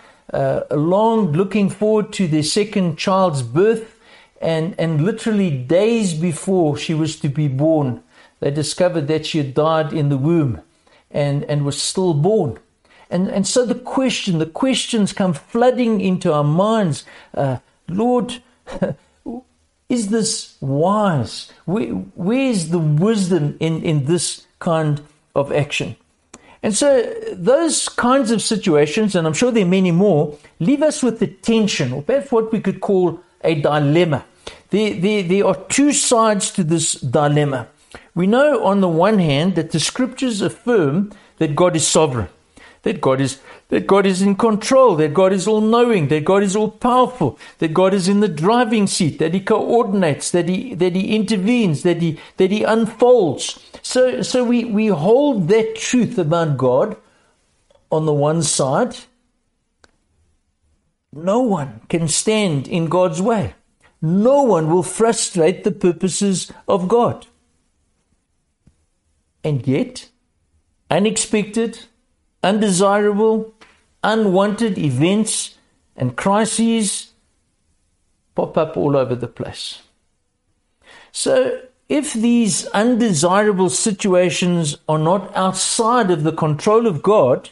long 0.72 1.32
looking 1.32 1.70
forward 1.70 2.14
to 2.14 2.28
their 2.28 2.44
second 2.44 2.98
child's 2.98 3.42
birth. 3.42 4.00
And, 4.40 4.76
and 4.78 5.04
literally 5.04 5.50
days 5.50 6.14
before 6.14 6.78
she 6.78 6.94
was 6.94 7.20
to 7.22 7.30
be 7.30 7.48
born, 7.48 8.04
they 8.40 8.52
discovered 8.52 9.08
that 9.08 9.26
she 9.26 9.38
had 9.40 9.54
died 9.54 9.94
in 9.94 10.10
the 10.10 10.18
womb 10.18 10.62
and, 11.10 11.44
and 11.46 11.66
was 11.66 11.82
stillborn. 11.82 12.60
And, 13.14 13.30
and 13.30 13.46
so 13.46 13.64
the 13.64 13.76
question, 13.76 14.40
the 14.40 14.48
questions 14.48 15.14
come 15.14 15.34
flooding 15.34 16.02
into 16.02 16.34
our 16.34 16.44
minds. 16.44 17.06
Uh, 17.32 17.58
Lord, 17.88 18.42
is 19.88 20.08
this 20.08 20.58
wise? 20.60 21.52
Where, 21.66 21.90
where's 21.90 22.70
the 22.70 22.80
wisdom 22.80 23.56
in, 23.60 23.84
in 23.84 24.06
this 24.06 24.48
kind 24.58 25.00
of 25.36 25.52
action? 25.52 25.96
And 26.64 26.74
so 26.74 27.04
those 27.34 27.88
kinds 27.88 28.32
of 28.32 28.42
situations, 28.42 29.16
and 29.16 29.28
I'm 29.28 29.34
sure 29.34 29.52
there 29.52 29.66
are 29.66 29.70
many 29.70 29.92
more, 29.92 30.36
leave 30.60 30.82
us 30.82 31.04
with 31.04 31.20
the 31.20 31.28
tension, 31.28 31.94
or 31.94 32.02
perhaps 32.02 32.32
what 32.32 32.52
we 32.52 32.62
could 32.62 32.82
call 32.82 33.20
a 33.44 33.54
dilemma. 33.54 34.26
There, 34.72 35.00
there, 35.00 35.22
there 35.22 35.46
are 35.46 35.56
two 35.70 35.94
sides 35.94 36.50
to 36.54 36.64
this 36.64 36.94
dilemma. 36.94 37.68
We 38.16 38.26
know 38.26 38.66
on 38.66 38.82
the 38.82 38.88
one 38.88 39.20
hand 39.20 39.54
that 39.54 39.70
the 39.70 39.80
scriptures 39.80 40.42
affirm 40.42 41.12
that 41.38 41.56
God 41.56 41.76
is 41.76 41.86
sovereign, 41.86 42.30
that 42.84 43.02
God 43.02 43.20
is 43.20 43.40
that 43.70 43.88
God 43.88 44.06
is 44.06 44.22
in 44.22 44.36
control, 44.36 44.96
that 44.98 45.14
God 45.14 45.34
is 45.34 45.48
all 45.48 45.62
knowing, 45.62 46.10
that 46.10 46.26
God 46.26 46.44
is 46.44 46.56
all 46.56 46.70
powerful, 46.70 47.40
that 47.60 47.74
God 47.74 47.94
is 47.94 48.08
in 48.08 48.20
the 48.20 48.28
driving 48.28 48.88
seat, 48.88 49.20
that 49.20 49.34
He 49.34 49.40
coordinates, 49.40 50.32
that 50.32 50.48
He 50.48 50.76
that 50.76 50.96
He 50.96 51.16
intervenes, 51.16 51.84
that 51.84 52.02
He 52.02 52.20
that 52.38 52.52
He 52.52 52.64
unfolds. 52.64 53.60
So 53.82 54.22
so 54.22 54.44
we, 54.44 54.66
we 54.66 54.88
hold 54.88 55.48
that 55.48 55.76
truth 55.76 56.18
about 56.18 56.58
God 56.58 56.98
on 57.92 58.06
the 58.06 58.14
one 58.14 58.44
side. 58.44 58.96
No 61.12 61.42
one 61.42 61.82
can 61.90 62.08
stand 62.08 62.68
in 62.68 62.88
God's 62.88 63.22
way. 63.22 63.56
No 64.02 64.44
one 64.44 64.70
will 64.70 64.84
frustrate 64.84 65.64
the 65.64 65.72
purposes 65.72 66.52
of 66.68 66.88
God. 66.88 67.28
And 69.44 69.66
yet, 69.68 70.10
unexpected, 70.90 71.86
undesirable, 72.44 73.54
unwanted 74.04 74.78
events 74.78 75.58
and 75.96 76.16
crises 76.16 77.12
pop 78.36 78.58
up 78.58 78.76
all 78.78 78.98
over 78.98 79.16
the 79.16 79.28
place. 79.28 79.82
So, 81.12 81.62
if 81.90 82.14
these 82.14 82.66
undesirable 82.68 83.70
situations 83.70 84.78
are 84.90 84.98
not 84.98 85.36
outside 85.36 86.10
of 86.10 86.24
the 86.24 86.32
control 86.32 86.88
of 86.88 87.04
God, 87.04 87.50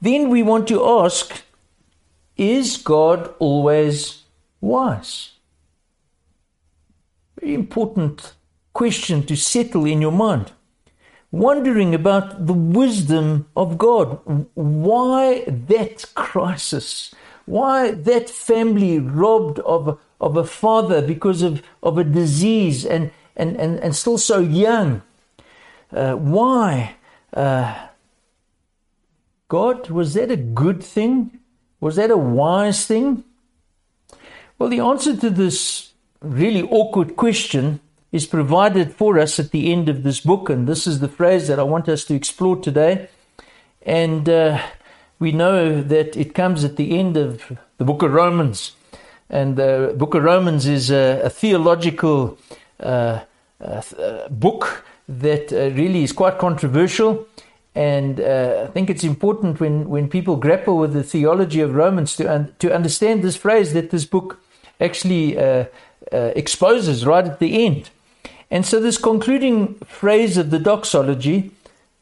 then 0.00 0.28
we 0.28 0.42
want 0.42 0.68
to 0.68 0.86
ask 0.86 1.42
Is 2.36 2.76
God 2.76 3.34
always 3.38 4.24
wise? 4.60 5.32
Very 7.40 7.54
important 7.54 8.34
question 8.72 9.24
to 9.26 9.36
settle 9.36 9.84
in 9.86 10.00
your 10.00 10.12
mind 10.12 10.52
wondering 11.30 11.94
about 11.94 12.46
the 12.46 12.54
wisdom 12.54 13.46
of 13.56 13.78
God. 13.78 14.20
Why 14.54 15.44
that 15.46 16.04
crisis? 16.14 17.14
Why 17.46 17.90
that 17.90 18.30
family 18.30 18.98
robbed 18.98 19.58
of, 19.60 19.98
of 20.20 20.36
a 20.36 20.44
father 20.44 21.02
because 21.02 21.42
of, 21.42 21.62
of 21.82 21.98
a 21.98 22.04
disease 22.04 22.84
and, 22.84 23.10
and, 23.36 23.56
and, 23.56 23.78
and 23.78 23.94
still 23.94 24.18
so 24.18 24.40
young? 24.40 25.02
Uh, 25.92 26.14
why? 26.14 26.96
Uh, 27.32 27.88
God, 29.48 29.90
was 29.90 30.14
that 30.14 30.30
a 30.30 30.36
good 30.36 30.82
thing? 30.82 31.38
Was 31.80 31.96
that 31.96 32.10
a 32.10 32.16
wise 32.16 32.86
thing? 32.86 33.24
Well, 34.58 34.68
the 34.68 34.80
answer 34.80 35.16
to 35.16 35.30
this 35.30 35.92
really 36.20 36.62
awkward 36.62 37.16
question 37.16 37.80
is 38.10 38.26
provided 38.26 38.94
for 38.94 39.18
us 39.18 39.38
at 39.38 39.50
the 39.50 39.72
end 39.72 39.88
of 39.88 40.02
this 40.02 40.20
book, 40.20 40.48
and 40.48 40.66
this 40.66 40.86
is 40.86 41.00
the 41.00 41.08
phrase 41.08 41.48
that 41.48 41.58
I 41.58 41.62
want 41.62 41.88
us 41.88 42.04
to 42.06 42.14
explore 42.14 42.56
today. 42.56 43.08
And 43.82 44.28
uh, 44.28 44.62
we 45.18 45.32
know 45.32 45.82
that 45.82 46.16
it 46.16 46.34
comes 46.34 46.64
at 46.64 46.76
the 46.76 46.98
end 46.98 47.16
of 47.16 47.58
the 47.76 47.84
book 47.84 48.02
of 48.02 48.12
Romans. 48.12 48.72
And 49.28 49.56
the 49.56 49.94
book 49.96 50.14
of 50.14 50.24
Romans 50.24 50.66
is 50.66 50.90
a, 50.90 51.20
a 51.24 51.30
theological 51.30 52.38
uh, 52.80 53.20
uh, 53.60 54.28
book 54.30 54.84
that 55.08 55.52
uh, 55.52 55.74
really 55.74 56.02
is 56.02 56.12
quite 56.12 56.38
controversial. 56.38 57.26
And 57.74 58.20
uh, 58.20 58.64
I 58.68 58.70
think 58.72 58.88
it's 58.88 59.04
important 59.04 59.60
when, 59.60 59.88
when 59.88 60.08
people 60.08 60.36
grapple 60.36 60.78
with 60.78 60.94
the 60.94 61.02
theology 61.02 61.60
of 61.60 61.74
Romans 61.74 62.16
to, 62.16 62.32
un- 62.32 62.54
to 62.58 62.74
understand 62.74 63.22
this 63.22 63.36
phrase 63.36 63.74
that 63.74 63.90
this 63.90 64.06
book 64.06 64.40
actually 64.80 65.38
uh, 65.38 65.66
exposes 66.10 67.04
right 67.04 67.26
at 67.26 67.38
the 67.38 67.66
end. 67.66 67.90
And 68.50 68.64
so, 68.64 68.80
this 68.80 68.98
concluding 68.98 69.74
phrase 69.84 70.36
of 70.36 70.50
the 70.50 70.58
doxology 70.58 71.52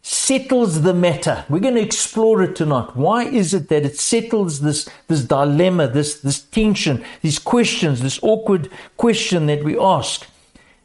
settles 0.02 0.82
the 0.82 0.94
matter. 0.94 1.44
We're 1.48 1.58
going 1.58 1.74
to 1.74 1.80
explore 1.80 2.40
it 2.42 2.54
tonight. 2.54 2.94
Why 2.94 3.24
is 3.24 3.52
it 3.52 3.68
that 3.70 3.84
it 3.84 3.98
settles 3.98 4.60
this, 4.60 4.88
this 5.08 5.24
dilemma, 5.24 5.88
this, 5.88 6.20
this 6.20 6.40
tension, 6.40 7.04
these 7.22 7.40
questions, 7.40 8.00
this 8.00 8.20
awkward 8.22 8.70
question 8.96 9.46
that 9.46 9.64
we 9.64 9.76
ask? 9.76 10.24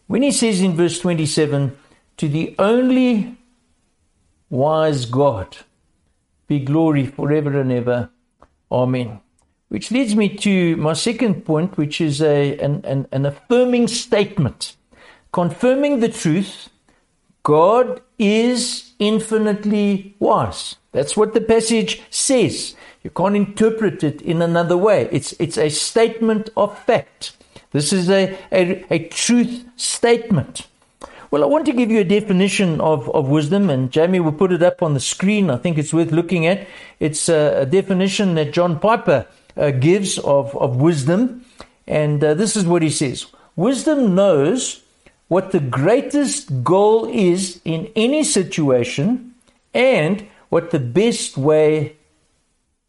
When 0.07 0.23
he 0.23 0.31
says 0.31 0.61
in 0.61 0.75
verse 0.75 0.99
27, 0.99 1.77
To 2.17 2.27
the 2.27 2.55
only 2.57 3.37
wise 4.49 5.05
God 5.05 5.57
be 6.47 6.59
glory 6.59 7.05
forever 7.05 7.61
and 7.61 7.71
ever. 7.71 8.09
Amen. 8.71 9.21
Which 9.69 9.91
leads 9.91 10.15
me 10.15 10.35
to 10.37 10.75
my 10.77 10.93
second 10.93 11.45
point, 11.45 11.77
which 11.77 12.01
is 12.01 12.21
a, 12.21 12.57
an, 12.57 12.83
an, 12.85 13.07
an 13.11 13.25
affirming 13.27 13.87
statement 13.87 14.75
confirming 15.31 15.99
the 15.99 16.09
truth 16.09 16.69
God 17.43 18.01
is 18.19 18.93
infinitely 18.99 20.15
wise. 20.19 20.75
That's 20.91 21.17
what 21.17 21.33
the 21.33 21.41
passage 21.41 22.01
says. 22.09 22.75
You 23.03 23.09
can't 23.09 23.35
interpret 23.35 24.03
it 24.03 24.21
in 24.21 24.41
another 24.41 24.77
way. 24.77 25.09
It's, 25.11 25.33
it's 25.33 25.57
a 25.57 25.69
statement 25.69 26.49
of 26.55 26.77
fact. 26.77 27.35
This 27.71 27.91
is 27.91 28.09
a, 28.09 28.37
a, 28.51 28.85
a 28.93 29.07
truth 29.07 29.65
statement. 29.75 30.67
Well, 31.31 31.43
I 31.43 31.47
want 31.47 31.65
to 31.67 31.71
give 31.71 31.89
you 31.89 32.01
a 32.01 32.03
definition 32.03 32.81
of, 32.81 33.09
of 33.15 33.29
wisdom, 33.29 33.69
and 33.69 33.89
Jamie 33.89 34.19
will 34.19 34.33
put 34.33 34.51
it 34.51 34.61
up 34.61 34.83
on 34.83 34.93
the 34.93 34.99
screen. 34.99 35.49
I 35.49 35.57
think 35.57 35.77
it's 35.77 35.93
worth 35.93 36.11
looking 36.11 36.45
at. 36.45 36.67
It's 36.99 37.29
a, 37.29 37.61
a 37.61 37.65
definition 37.65 38.35
that 38.35 38.51
John 38.51 38.79
Piper 38.79 39.25
uh, 39.55 39.71
gives 39.71 40.19
of, 40.19 40.55
of 40.57 40.75
wisdom, 40.75 41.45
and 41.87 42.23
uh, 42.23 42.33
this 42.33 42.55
is 42.55 42.65
what 42.65 42.81
he 42.81 42.89
says 42.89 43.27
Wisdom 43.55 44.13
knows 44.13 44.80
what 45.31 45.51
the 45.51 45.61
greatest 45.61 46.61
goal 46.61 47.07
is 47.07 47.61
in 47.63 47.89
any 47.95 48.21
situation 48.21 49.33
and 49.73 50.27
what 50.49 50.71
the 50.71 50.79
best 50.79 51.37
way 51.37 51.95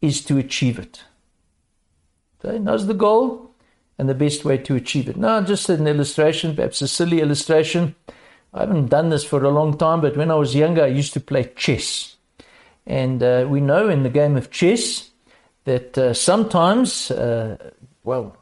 is 0.01 0.21
to 0.25 0.37
achieve 0.37 0.77
it. 0.77 1.05
Okay, 2.43 2.59
knows 2.59 2.85
the 2.85 2.93
goal 2.93 3.49
and 3.97 4.09
the 4.09 4.13
best 4.13 4.43
way 4.43 4.57
to 4.57 4.75
achieve 4.75 5.07
it. 5.07 5.15
Now, 5.15 5.39
just 5.39 5.69
an 5.69 5.87
illustration, 5.87 6.53
perhaps 6.53 6.81
a 6.81 6.87
silly 6.89 7.21
illustration. 7.21 7.95
I 8.53 8.59
haven't 8.59 8.89
done 8.89 9.07
this 9.07 9.23
for 9.23 9.41
a 9.45 9.49
long 9.49 9.77
time, 9.77 10.01
but 10.01 10.17
when 10.17 10.29
I 10.29 10.35
was 10.35 10.53
younger, 10.53 10.83
I 10.83 10.87
used 10.87 11.13
to 11.13 11.21
play 11.21 11.49
chess. 11.55 12.17
And 12.85 13.23
uh, 13.23 13.45
we 13.47 13.61
know 13.61 13.87
in 13.87 14.03
the 14.03 14.09
game 14.09 14.35
of 14.35 14.51
chess 14.51 15.11
that 15.63 15.97
uh, 15.97 16.13
sometimes, 16.13 17.09
uh, 17.09 17.71
well, 18.03 18.35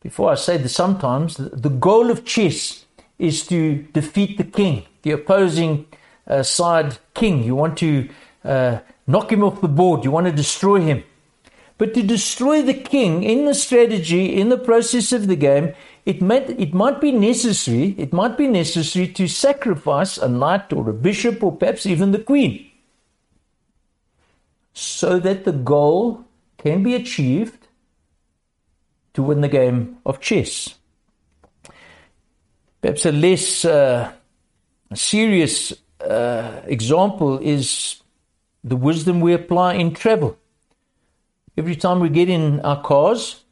before 0.00 0.32
I 0.32 0.34
say 0.34 0.56
the 0.56 0.68
sometimes, 0.68 1.36
the 1.36 1.70
goal 1.70 2.10
of 2.10 2.24
chess 2.24 2.86
is 3.20 3.46
to 3.48 3.82
defeat 3.92 4.38
the 4.38 4.44
king, 4.44 4.84
the 5.02 5.12
opposing 5.12 5.86
uh, 6.26 6.42
side 6.42 6.98
king. 7.14 7.44
You 7.44 7.54
want 7.54 7.76
to 7.78 8.08
uh, 8.44 8.78
knock 9.06 9.30
him 9.32 9.44
off 9.44 9.60
the 9.60 9.68
board, 9.68 10.04
you 10.04 10.10
want 10.10 10.26
to 10.26 10.32
destroy 10.32 10.80
him. 10.80 11.04
But 11.78 11.94
to 11.94 12.02
destroy 12.02 12.62
the 12.62 12.74
king 12.74 13.22
in 13.22 13.46
the 13.46 13.54
strategy, 13.54 14.38
in 14.38 14.50
the 14.50 14.58
process 14.58 15.12
of 15.12 15.28
the 15.28 15.36
game, 15.36 15.72
it 16.04 16.20
might, 16.20 16.50
it 16.50 16.74
might 16.74 17.00
be 17.00 17.12
necessary, 17.12 17.94
it 17.96 18.12
might 18.12 18.36
be 18.36 18.48
necessary 18.48 19.08
to 19.08 19.28
sacrifice 19.28 20.18
a 20.18 20.28
knight 20.28 20.72
or 20.72 20.90
a 20.90 20.92
bishop 20.92 21.42
or 21.42 21.56
perhaps 21.56 21.86
even 21.86 22.12
the 22.12 22.18
queen 22.18 22.70
so 24.72 25.18
that 25.18 25.44
the 25.44 25.52
goal 25.52 26.24
can 26.58 26.82
be 26.82 26.94
achieved 26.94 27.68
to 29.14 29.22
win 29.22 29.40
the 29.40 29.48
game 29.48 29.98
of 30.06 30.20
chess. 30.20 30.74
Perhaps 32.80 33.06
a 33.06 33.12
less 33.12 33.64
uh, 33.64 34.10
serious 34.94 35.72
uh, 36.00 36.62
example 36.64 37.38
is 37.38 38.00
the 38.64 38.76
wisdom 38.76 39.20
we 39.20 39.32
apply 39.32 39.74
in 39.74 39.92
travel. 39.92 40.36
Every 41.56 41.76
time 41.76 42.00
we 42.00 42.08
get 42.08 42.28
in 42.28 42.60
our 42.60 42.80
cars, 42.82 43.44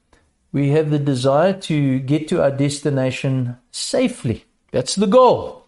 we 0.52 0.70
have 0.70 0.90
the 0.90 0.98
desire 0.98 1.52
to 1.52 1.98
get 2.00 2.28
to 2.28 2.42
our 2.42 2.50
destination 2.50 3.58
safely. 3.70 4.44
That's 4.70 4.94
the 4.94 5.06
goal. 5.06 5.66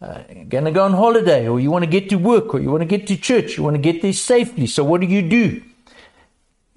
Uh, 0.00 0.22
you're 0.34 0.44
going 0.44 0.64
to 0.64 0.72
go 0.72 0.84
on 0.84 0.92
holiday, 0.92 1.48
or 1.48 1.58
you 1.58 1.70
want 1.70 1.84
to 1.84 1.90
get 1.90 2.08
to 2.10 2.16
work, 2.16 2.54
or 2.54 2.60
you 2.60 2.70
want 2.70 2.82
to 2.82 2.86
get 2.86 3.06
to 3.06 3.16
church, 3.16 3.56
you 3.56 3.62
want 3.62 3.76
to 3.76 3.82
get 3.82 4.02
there 4.02 4.12
safely. 4.12 4.66
So, 4.66 4.84
what 4.84 5.00
do 5.00 5.06
you 5.06 5.22
do? 5.22 5.62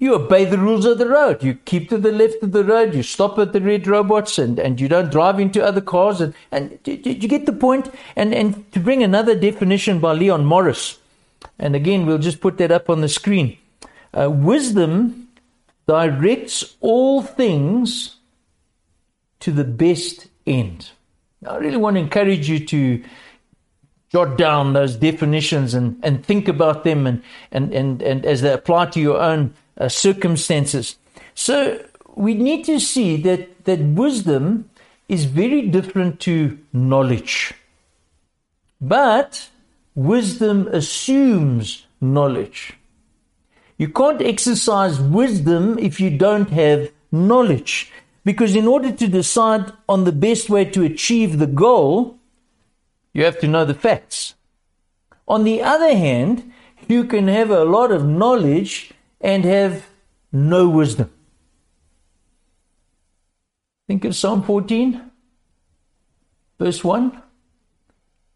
You 0.00 0.14
obey 0.14 0.46
the 0.46 0.56
rules 0.56 0.86
of 0.86 0.96
the 0.96 1.06
road. 1.06 1.42
You 1.42 1.54
keep 1.54 1.90
to 1.90 1.98
the 1.98 2.10
left 2.10 2.42
of 2.42 2.52
the 2.52 2.64
road. 2.64 2.94
You 2.94 3.02
stop 3.02 3.38
at 3.38 3.52
the 3.52 3.60
red 3.60 3.86
robots 3.86 4.38
and, 4.38 4.58
and 4.58 4.80
you 4.80 4.88
don't 4.88 5.10
drive 5.10 5.38
into 5.38 5.62
other 5.62 5.82
cars. 5.82 6.22
And, 6.22 6.32
and 6.50 6.82
did 6.82 7.22
you 7.22 7.28
get 7.28 7.44
the 7.44 7.52
point? 7.52 7.92
And, 8.16 8.34
and 8.34 8.72
to 8.72 8.80
bring 8.80 9.02
another 9.02 9.38
definition 9.38 10.00
by 10.00 10.14
Leon 10.14 10.46
Morris, 10.46 10.98
and 11.58 11.76
again, 11.76 12.06
we'll 12.06 12.16
just 12.16 12.40
put 12.40 12.56
that 12.56 12.72
up 12.72 12.88
on 12.88 13.02
the 13.02 13.10
screen. 13.10 13.58
Uh, 14.18 14.30
wisdom 14.30 15.28
directs 15.86 16.76
all 16.80 17.20
things 17.20 18.16
to 19.40 19.52
the 19.52 19.64
best 19.64 20.28
end. 20.46 20.90
I 21.46 21.56
really 21.56 21.76
want 21.76 21.96
to 21.96 22.00
encourage 22.00 22.48
you 22.48 22.64
to 22.66 23.04
jot 24.08 24.38
down 24.38 24.72
those 24.72 24.96
definitions 24.96 25.74
and, 25.74 26.00
and 26.02 26.24
think 26.24 26.48
about 26.48 26.84
them 26.84 27.06
and, 27.06 27.22
and, 27.52 27.72
and, 27.74 28.00
and 28.00 28.24
as 28.24 28.40
they 28.40 28.52
apply 28.52 28.86
to 28.86 29.00
your 29.00 29.20
own 29.20 29.54
uh, 29.80 29.88
circumstances. 29.88 30.96
So 31.34 31.82
we 32.14 32.34
need 32.34 32.64
to 32.66 32.78
see 32.78 33.16
that, 33.22 33.64
that 33.64 33.80
wisdom 33.80 34.70
is 35.08 35.24
very 35.24 35.62
different 35.68 36.20
to 36.20 36.58
knowledge. 36.72 37.54
But 38.80 39.48
wisdom 39.94 40.68
assumes 40.68 41.86
knowledge. 42.00 42.74
You 43.78 43.88
can't 43.88 44.20
exercise 44.20 45.00
wisdom 45.00 45.78
if 45.78 45.98
you 45.98 46.10
don't 46.10 46.50
have 46.50 46.90
knowledge. 47.10 47.90
Because 48.24 48.54
in 48.54 48.66
order 48.66 48.92
to 48.92 49.08
decide 49.08 49.72
on 49.88 50.04
the 50.04 50.12
best 50.12 50.50
way 50.50 50.66
to 50.66 50.84
achieve 50.84 51.38
the 51.38 51.46
goal, 51.46 52.18
you 53.14 53.24
have 53.24 53.38
to 53.40 53.48
know 53.48 53.64
the 53.64 53.74
facts. 53.74 54.34
On 55.26 55.44
the 55.44 55.62
other 55.62 55.96
hand, 55.96 56.52
you 56.86 57.04
can 57.04 57.28
have 57.28 57.50
a 57.50 57.64
lot 57.64 57.90
of 57.90 58.04
knowledge 58.04 58.92
and 59.20 59.44
have 59.44 59.86
no 60.32 60.68
wisdom. 60.68 61.10
Think 63.86 64.04
of 64.04 64.14
Psalm 64.14 64.42
14, 64.42 65.10
verse 66.58 66.84
1. 66.84 67.22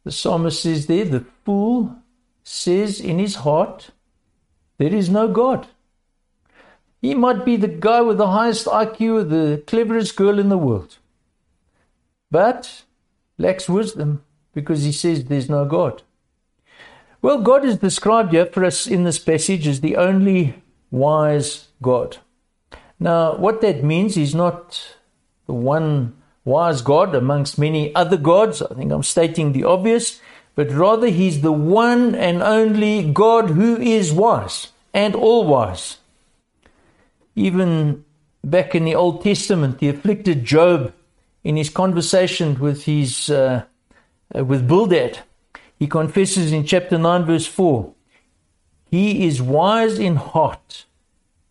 The 0.04 0.12
psalmist 0.12 0.62
says 0.62 0.86
there, 0.86 1.04
the 1.04 1.24
fool 1.44 1.96
says 2.42 3.00
in 3.00 3.18
his 3.18 3.36
heart, 3.36 3.90
There 4.78 4.94
is 4.94 5.08
no 5.08 5.28
God. 5.28 5.68
He 7.00 7.14
might 7.14 7.44
be 7.44 7.56
the 7.56 7.68
guy 7.68 8.00
with 8.00 8.18
the 8.18 8.28
highest 8.28 8.66
IQ 8.66 9.28
the 9.28 9.62
cleverest 9.66 10.16
girl 10.16 10.38
in 10.38 10.48
the 10.48 10.58
world, 10.58 10.98
but 12.30 12.82
lacks 13.38 13.68
wisdom 13.68 14.24
because 14.54 14.84
he 14.84 14.92
says 14.92 15.26
there's 15.26 15.50
no 15.50 15.64
God. 15.66 16.02
Well, 17.20 17.40
God 17.42 17.64
is 17.64 17.78
described 17.78 18.32
here 18.32 18.46
for 18.46 18.64
us 18.64 18.86
in 18.86 19.04
this 19.04 19.18
passage 19.18 19.66
as 19.66 19.80
the 19.80 19.96
only 19.96 20.54
wise 20.94 21.68
God. 21.82 22.18
Now, 23.00 23.36
what 23.36 23.60
that 23.60 23.82
means 23.82 24.16
is 24.16 24.34
not 24.34 24.96
the 25.46 25.52
one 25.52 26.14
wise 26.44 26.82
God 26.82 27.14
amongst 27.14 27.58
many 27.58 27.94
other 27.94 28.16
gods. 28.16 28.62
I 28.62 28.74
think 28.74 28.92
I'm 28.92 29.02
stating 29.02 29.52
the 29.52 29.64
obvious, 29.64 30.20
but 30.54 30.70
rather 30.70 31.08
he's 31.08 31.40
the 31.40 31.52
one 31.52 32.14
and 32.14 32.42
only 32.42 33.10
God 33.12 33.50
who 33.50 33.76
is 33.76 34.12
wise 34.12 34.68
and 34.92 35.14
all 35.14 35.44
wise. 35.44 35.98
Even 37.34 38.04
back 38.44 38.74
in 38.74 38.84
the 38.84 38.94
Old 38.94 39.22
Testament, 39.22 39.78
the 39.78 39.88
afflicted 39.88 40.44
Job, 40.44 40.92
in 41.42 41.56
his 41.56 41.68
conversation 41.68 42.58
with 42.58 42.84
his 42.84 43.28
uh, 43.28 43.64
uh, 44.34 44.44
with 44.44 44.66
Bildad, 44.66 45.18
he 45.78 45.86
confesses 45.86 46.52
in 46.52 46.64
chapter 46.64 46.96
nine, 46.96 47.24
verse 47.24 47.46
four, 47.46 47.93
he 48.90 49.26
is 49.26 49.42
wise 49.42 49.98
in 49.98 50.16
heart 50.16 50.84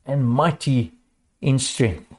and 0.06 0.28
mighty 0.28 0.94
in 1.42 1.60
strength. 1.60 2.14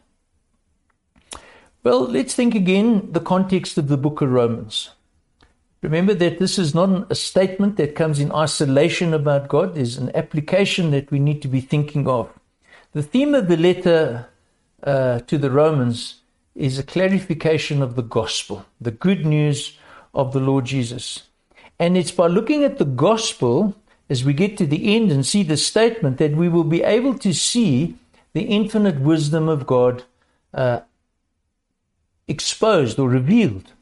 Well, 1.82 2.00
let's 2.00 2.34
think 2.34 2.54
again 2.54 3.12
the 3.12 3.20
context 3.20 3.76
of 3.76 3.88
the 3.88 3.96
book 3.96 4.22
of 4.22 4.30
Romans. 4.30 4.90
Remember 5.82 6.14
that 6.14 6.38
this 6.38 6.58
is 6.58 6.74
not 6.74 7.12
a 7.12 7.14
statement 7.14 7.76
that 7.76 7.94
comes 7.94 8.18
in 8.18 8.32
isolation 8.32 9.12
about 9.12 9.48
God. 9.48 9.74
There's 9.74 9.98
an 9.98 10.10
application 10.14 10.92
that 10.92 11.10
we 11.10 11.18
need 11.18 11.42
to 11.42 11.48
be 11.48 11.60
thinking 11.60 12.08
of. 12.08 12.30
The 12.92 13.02
theme 13.02 13.34
of 13.34 13.48
the 13.48 13.58
letter 13.58 14.28
uh, 14.82 15.20
to 15.20 15.36
the 15.36 15.50
Romans 15.50 16.22
is 16.54 16.78
a 16.78 16.82
clarification 16.82 17.82
of 17.82 17.96
the 17.96 18.02
gospel, 18.02 18.64
the 18.80 18.92
good 18.92 19.26
news 19.26 19.76
of 20.14 20.32
the 20.32 20.40
Lord 20.40 20.64
Jesus. 20.64 21.24
And 21.78 21.98
it's 21.98 22.12
by 22.12 22.28
looking 22.28 22.64
at 22.64 22.78
the 22.78 22.86
gospel 22.86 23.74
as 24.08 24.24
we 24.24 24.32
get 24.32 24.56
to 24.58 24.66
the 24.66 24.94
end 24.94 25.10
and 25.10 25.24
see 25.24 25.42
the 25.42 25.56
statement 25.56 26.18
that 26.18 26.36
we 26.36 26.48
will 26.48 26.64
be 26.64 26.82
able 26.82 27.14
to 27.18 27.32
see 27.32 27.96
the 28.32 28.42
infinite 28.42 29.00
wisdom 29.00 29.48
of 29.48 29.66
God 29.66 30.04
uh, 30.52 30.80
exposed 32.28 32.98
or 32.98 33.08
revealed. 33.08 33.72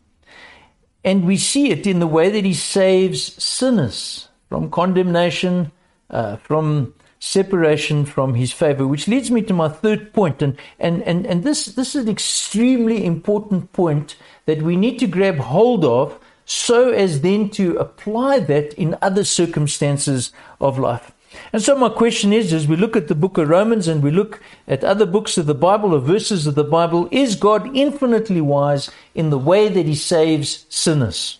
And 1.04 1.26
we 1.26 1.36
see 1.36 1.70
it 1.70 1.86
in 1.86 1.98
the 1.98 2.06
way 2.06 2.30
that 2.30 2.44
He 2.44 2.54
saves 2.54 3.42
sinners 3.42 4.28
from 4.48 4.70
condemnation, 4.70 5.72
uh, 6.10 6.36
from 6.36 6.94
separation 7.18 8.04
from 8.04 8.34
His 8.34 8.52
favor, 8.52 8.86
which 8.86 9.08
leads 9.08 9.30
me 9.30 9.42
to 9.42 9.54
my 9.54 9.68
third 9.68 10.12
point. 10.12 10.42
And, 10.42 10.56
and, 10.78 11.02
and, 11.02 11.26
and 11.26 11.42
this, 11.42 11.66
this 11.66 11.94
is 11.94 12.04
an 12.04 12.10
extremely 12.10 13.04
important 13.04 13.72
point 13.72 14.16
that 14.46 14.62
we 14.62 14.76
need 14.76 14.98
to 14.98 15.06
grab 15.06 15.38
hold 15.38 15.84
of 15.84 16.18
so 16.52 16.90
as 16.90 17.22
then 17.22 17.48
to 17.50 17.76
apply 17.76 18.38
that 18.40 18.74
in 18.74 18.96
other 19.00 19.24
circumstances 19.24 20.32
of 20.60 20.78
life. 20.78 21.12
And 21.52 21.62
so 21.62 21.74
my 21.74 21.88
question 21.88 22.32
is, 22.32 22.52
as 22.52 22.68
we 22.68 22.76
look 22.76 22.94
at 22.94 23.08
the 23.08 23.14
book 23.14 23.38
of 23.38 23.48
Romans 23.48 23.88
and 23.88 24.02
we 24.02 24.10
look 24.10 24.40
at 24.68 24.84
other 24.84 25.06
books 25.06 25.38
of 25.38 25.46
the 25.46 25.54
Bible 25.54 25.94
or 25.94 25.98
verses 25.98 26.46
of 26.46 26.54
the 26.54 26.64
Bible, 26.64 27.08
is 27.10 27.36
God 27.36 27.74
infinitely 27.74 28.42
wise 28.42 28.90
in 29.14 29.30
the 29.30 29.38
way 29.38 29.68
that 29.68 29.86
he 29.86 29.94
saves 29.94 30.66
sinners? 30.68 31.38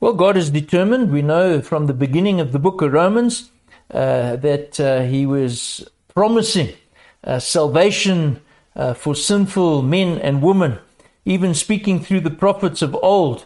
Well, 0.00 0.14
God 0.14 0.36
is 0.36 0.50
determined. 0.50 1.10
We 1.10 1.22
know 1.22 1.60
from 1.60 1.86
the 1.86 1.94
beginning 1.94 2.40
of 2.40 2.52
the 2.52 2.58
book 2.58 2.80
of 2.80 2.92
Romans 2.92 3.50
uh, 3.90 4.36
that 4.36 4.80
uh, 4.80 5.02
he 5.02 5.26
was 5.26 5.86
promising 6.14 6.74
uh, 7.24 7.40
salvation 7.40 8.40
uh, 8.74 8.94
for 8.94 9.14
sinful 9.14 9.82
men 9.82 10.18
and 10.18 10.42
women 10.42 10.78
even 11.28 11.52
speaking 11.52 12.00
through 12.00 12.20
the 12.20 12.30
prophets 12.30 12.80
of 12.80 12.94
old, 13.02 13.44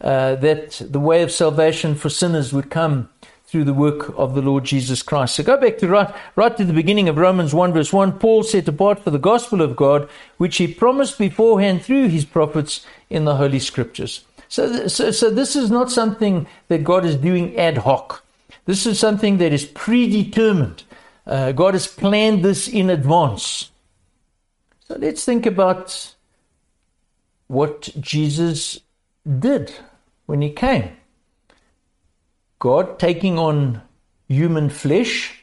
uh, 0.00 0.34
that 0.34 0.82
the 0.84 0.98
way 0.98 1.22
of 1.22 1.30
salvation 1.30 1.94
for 1.94 2.08
sinners 2.08 2.52
would 2.52 2.70
come 2.70 3.08
through 3.46 3.62
the 3.62 3.74
work 3.74 4.12
of 4.18 4.34
the 4.34 4.42
Lord 4.42 4.64
Jesus 4.64 5.00
Christ. 5.02 5.36
So 5.36 5.44
go 5.44 5.56
back 5.56 5.78
to 5.78 5.86
right, 5.86 6.12
right 6.34 6.56
to 6.56 6.64
the 6.64 6.72
beginning 6.72 7.08
of 7.08 7.16
Romans 7.16 7.54
1 7.54 7.72
verse 7.72 7.92
1. 7.92 8.18
Paul 8.18 8.42
set 8.42 8.66
apart 8.66 8.98
for 8.98 9.10
the 9.10 9.18
gospel 9.18 9.62
of 9.62 9.76
God, 9.76 10.08
which 10.38 10.56
he 10.56 10.66
promised 10.66 11.18
beforehand 11.18 11.82
through 11.82 12.08
his 12.08 12.24
prophets 12.24 12.84
in 13.08 13.24
the 13.26 13.36
Holy 13.36 13.60
Scriptures. 13.60 14.24
So, 14.48 14.88
so, 14.88 15.12
so 15.12 15.30
this 15.30 15.54
is 15.54 15.70
not 15.70 15.92
something 15.92 16.48
that 16.66 16.82
God 16.82 17.04
is 17.04 17.14
doing 17.14 17.56
ad 17.56 17.78
hoc. 17.78 18.24
This 18.66 18.86
is 18.86 18.98
something 18.98 19.38
that 19.38 19.52
is 19.52 19.66
predetermined. 19.66 20.82
Uh, 21.28 21.52
God 21.52 21.74
has 21.74 21.86
planned 21.86 22.44
this 22.44 22.66
in 22.66 22.90
advance. 22.90 23.70
So 24.88 24.96
let's 24.98 25.24
think 25.24 25.46
about 25.46 26.14
what 27.50 27.90
Jesus 27.98 28.78
did 29.40 29.72
when 30.26 30.40
he 30.40 30.50
came. 30.50 30.88
God 32.60 33.00
taking 33.00 33.40
on 33.40 33.82
human 34.28 34.70
flesh, 34.70 35.42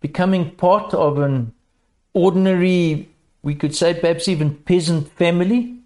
becoming 0.00 0.50
part 0.50 0.92
of 0.92 1.20
an 1.20 1.52
ordinary, 2.12 3.08
we 3.44 3.54
could 3.54 3.72
say 3.72 3.94
perhaps 3.94 4.26
even 4.26 4.56
peasant 4.56 5.06
family, 5.12 5.78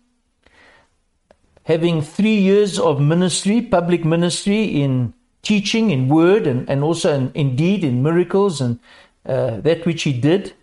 having 1.65 2.01
three 2.01 2.39
years 2.39 2.79
of 2.79 2.99
ministry, 2.99 3.61
public 3.61 4.07
ministry 4.07 4.81
in 4.81 5.13
teaching, 5.43 5.91
in 5.91 6.09
word, 6.09 6.47
and, 6.47 6.67
and 6.71 6.83
also 6.83 7.15
in, 7.15 7.31
in 7.33 7.59
in 7.59 8.03
miracles, 8.03 8.63
and 8.63 8.79
uh, 9.27 9.61
that 9.61 9.85
which 9.85 10.05
he 10.05 10.15
did. 10.15 10.55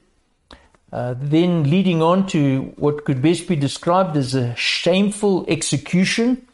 Uh, 0.91 1.15
then 1.17 1.69
leading 1.69 2.01
on 2.01 2.25
to 2.25 2.73
what 2.77 3.03
could 3.03 3.21
best 3.21 3.47
be 3.47 3.55
described 3.55 4.15
as 4.15 4.33
a 4.33 4.55
shameful 4.55 5.45
execution, 5.49 6.47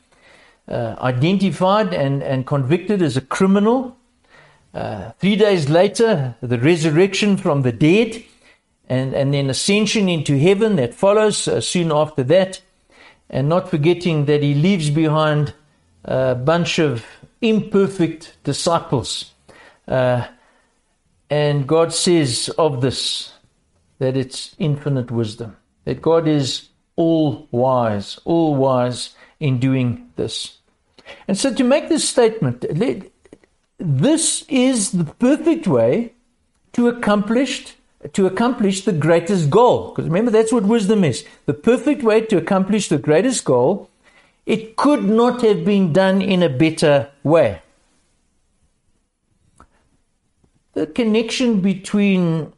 uh, 0.67 0.95
identified 0.99 1.93
and, 1.93 2.23
and 2.23 2.47
convicted 2.47 3.01
as 3.01 3.15
a 3.15 3.21
criminal. 3.21 3.95
Uh, 4.73 5.11
three 5.19 5.35
days 5.35 5.69
later, 5.69 6.35
the 6.41 6.57
resurrection 6.57 7.37
from 7.37 7.61
the 7.61 7.71
dead, 7.71 8.23
and, 8.89 9.13
and 9.13 9.33
then 9.33 9.49
ascension 9.49 10.09
into 10.09 10.37
heaven 10.37 10.75
that 10.77 10.93
follows 10.93 11.47
uh, 11.47 11.61
soon 11.61 11.91
after 11.91 12.23
that. 12.23 12.61
and 13.33 13.49
not 13.49 13.67
forgetting 13.67 14.25
that 14.25 14.43
he 14.43 14.53
leaves 14.53 14.91
behind 14.91 15.53
a 16.05 16.35
bunch 16.35 16.79
of 16.79 17.03
imperfect 17.41 18.37
disciples. 18.43 19.31
Uh, 19.87 20.27
and 21.29 21.67
God 21.67 21.91
says 21.91 22.49
of 22.59 22.81
this 22.81 23.32
that 24.03 24.17
it's 24.17 24.53
infinite 24.59 25.09
wisdom, 25.09 25.55
that 25.85 26.01
God 26.01 26.27
is 26.27 26.67
all 26.97 27.47
wise, 27.51 28.19
all 28.25 28.53
wise 28.53 29.15
in 29.39 29.59
doing 29.59 30.09
this. 30.17 30.57
And 31.25 31.37
so 31.37 31.53
to 31.53 31.63
make 31.63 31.87
this 31.87 32.07
statement, 32.07 32.65
this 33.77 34.43
is 34.49 34.91
the 34.91 35.05
perfect 35.05 35.67
way 35.67 36.11
to 36.73 36.89
accomplish 36.89 37.77
to 38.11 38.25
accomplish 38.25 38.83
the 38.83 38.91
greatest 38.91 39.49
goal. 39.49 39.91
Because 39.91 40.09
remember, 40.09 40.31
that's 40.31 40.51
what 40.51 40.63
wisdom 40.63 41.05
is. 41.05 41.23
The 41.45 41.53
perfect 41.53 42.03
way 42.03 42.19
to 42.25 42.35
accomplish 42.35 42.89
the 42.89 42.97
greatest 42.97 43.45
goal. 43.45 43.89
It 44.45 44.75
could 44.75 45.05
not 45.05 45.41
have 45.43 45.63
been 45.63 45.93
done 45.93 46.21
in 46.21 46.43
a 46.43 46.49
better 46.49 47.09
way. 47.23 47.61
The 50.73 50.87
connection 50.87 51.61
between 51.61 52.51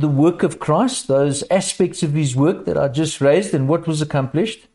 the 0.00 0.08
work 0.08 0.42
of 0.42 0.58
Christ, 0.58 1.08
those 1.08 1.44
aspects 1.50 2.02
of 2.02 2.12
his 2.12 2.34
work 2.34 2.64
that 2.64 2.76
I 2.76 2.88
just 2.88 3.20
raised 3.20 3.54
and 3.54 3.68
what 3.68 3.86
was 3.86 4.00
accomplished, 4.00 4.66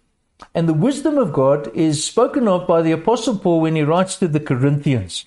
and 0.53 0.67
the 0.67 0.73
wisdom 0.73 1.17
of 1.17 1.33
God 1.33 1.69
is 1.75 2.03
spoken 2.03 2.47
of 2.47 2.67
by 2.67 2.81
the 2.81 2.91
Apostle 2.91 3.37
Paul 3.37 3.61
when 3.61 3.75
he 3.75 3.83
writes 3.83 4.17
to 4.17 4.27
the 4.27 4.39
Corinthians. 4.39 5.25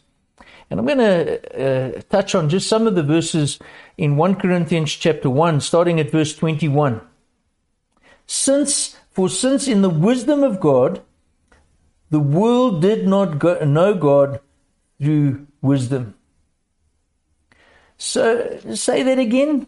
And 0.70 0.78
I'm 0.78 0.86
going 0.86 0.98
to 0.98 1.96
uh, 1.96 2.00
touch 2.10 2.34
on 2.34 2.50
just 2.50 2.68
some 2.68 2.86
of 2.86 2.94
the 2.94 3.02
verses 3.02 3.58
in 3.96 4.16
1 4.16 4.34
Corinthians 4.36 4.92
chapter 4.92 5.30
1, 5.30 5.60
starting 5.60 5.98
at 5.98 6.10
verse 6.10 6.36
21. 6.36 7.00
Since, 8.26 8.96
for 9.10 9.30
since 9.30 9.66
in 9.66 9.80
the 9.80 9.88
wisdom 9.90 10.44
of 10.44 10.60
God, 10.60 11.00
the 12.10 12.20
world 12.20 12.82
did 12.82 13.06
not 13.06 13.38
go, 13.38 13.58
know 13.64 13.94
God 13.94 14.40
through 15.00 15.46
wisdom. 15.62 16.14
So, 17.96 18.60
say 18.74 19.02
that 19.02 19.18
again. 19.18 19.66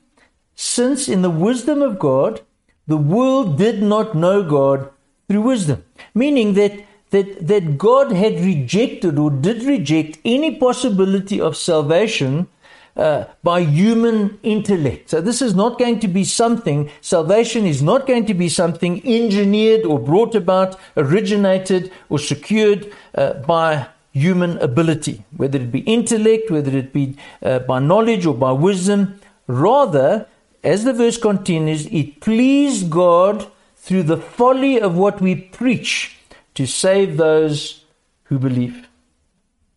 Since 0.61 1.09
in 1.09 1.23
the 1.23 1.31
wisdom 1.31 1.81
of 1.81 1.99
God, 1.99 2.43
the 2.87 2.99
world 2.99 3.57
did 3.57 3.83
not 3.83 4.15
know 4.15 4.43
God 4.43 4.91
through 5.27 5.41
wisdom. 5.41 5.85
Meaning 6.15 6.53
that 6.53 6.85
that, 7.11 7.47
that 7.49 7.79
God 7.79 8.13
had 8.13 8.35
rejected 8.41 9.19
or 9.19 9.31
did 9.31 9.63
reject 9.63 10.19
any 10.23 10.57
possibility 10.57 11.41
of 11.41 11.57
salvation 11.57 12.47
uh, 12.95 13.25
by 13.43 13.61
human 13.63 14.39
intellect. 14.43 15.09
So, 15.09 15.23
this 15.23 15.41
is 15.41 15.55
not 15.55 15.79
going 15.79 15.99
to 16.01 16.09
be 16.09 16.25
something, 16.25 16.91
salvation 17.01 17.65
is 17.65 17.83
not 17.83 18.07
going 18.07 18.27
to 18.27 18.35
be 18.35 18.51
something 18.51 19.01
engineered 19.05 19.87
or 19.87 19.99
brought 19.99 20.35
about, 20.35 20.79
originated 20.97 21.91
or 22.11 22.19
secured 22.19 22.93
uh, 23.15 23.33
by 23.33 23.87
human 24.13 24.59
ability, 24.59 25.25
whether 25.37 25.59
it 25.59 25.73
be 25.73 25.81
intellect, 25.81 26.51
whether 26.51 26.77
it 26.77 26.93
be 26.93 27.17
uh, 27.43 27.61
by 27.61 27.79
knowledge 27.79 28.27
or 28.27 28.35
by 28.35 28.53
wisdom. 28.53 29.19
Rather, 29.47 30.27
as 30.63 30.85
the 30.85 30.93
verse 30.93 31.17
continues, 31.17 31.87
it 31.87 32.21
pleased 32.21 32.91
God 32.91 33.51
through 33.77 34.05
the 34.05 34.19
folly 34.19 34.81
of 34.81 34.97
what 34.97 35.21
we 35.21 35.35
preach 35.35 36.17
to 36.55 36.67
save 36.67 37.17
those 37.17 37.85
who 38.25 38.39
believe. 38.39 38.89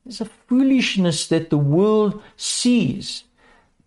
There's 0.06 0.22
a 0.22 0.26
foolishness 0.26 1.28
that 1.28 1.50
the 1.50 1.58
world 1.58 2.22
sees 2.36 3.24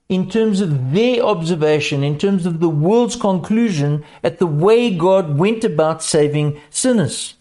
in 0.08 0.30
terms 0.30 0.60
of 0.60 0.92
their 0.92 1.22
observation, 1.22 2.02
in 2.02 2.16
terms 2.16 2.46
of 2.46 2.60
the 2.60 2.68
world's 2.68 3.16
conclusion 3.16 4.04
at 4.22 4.38
the 4.38 4.46
way 4.46 4.96
God 4.96 5.36
went 5.36 5.64
about 5.64 6.02
saving 6.02 6.60
sinners. 6.70 7.34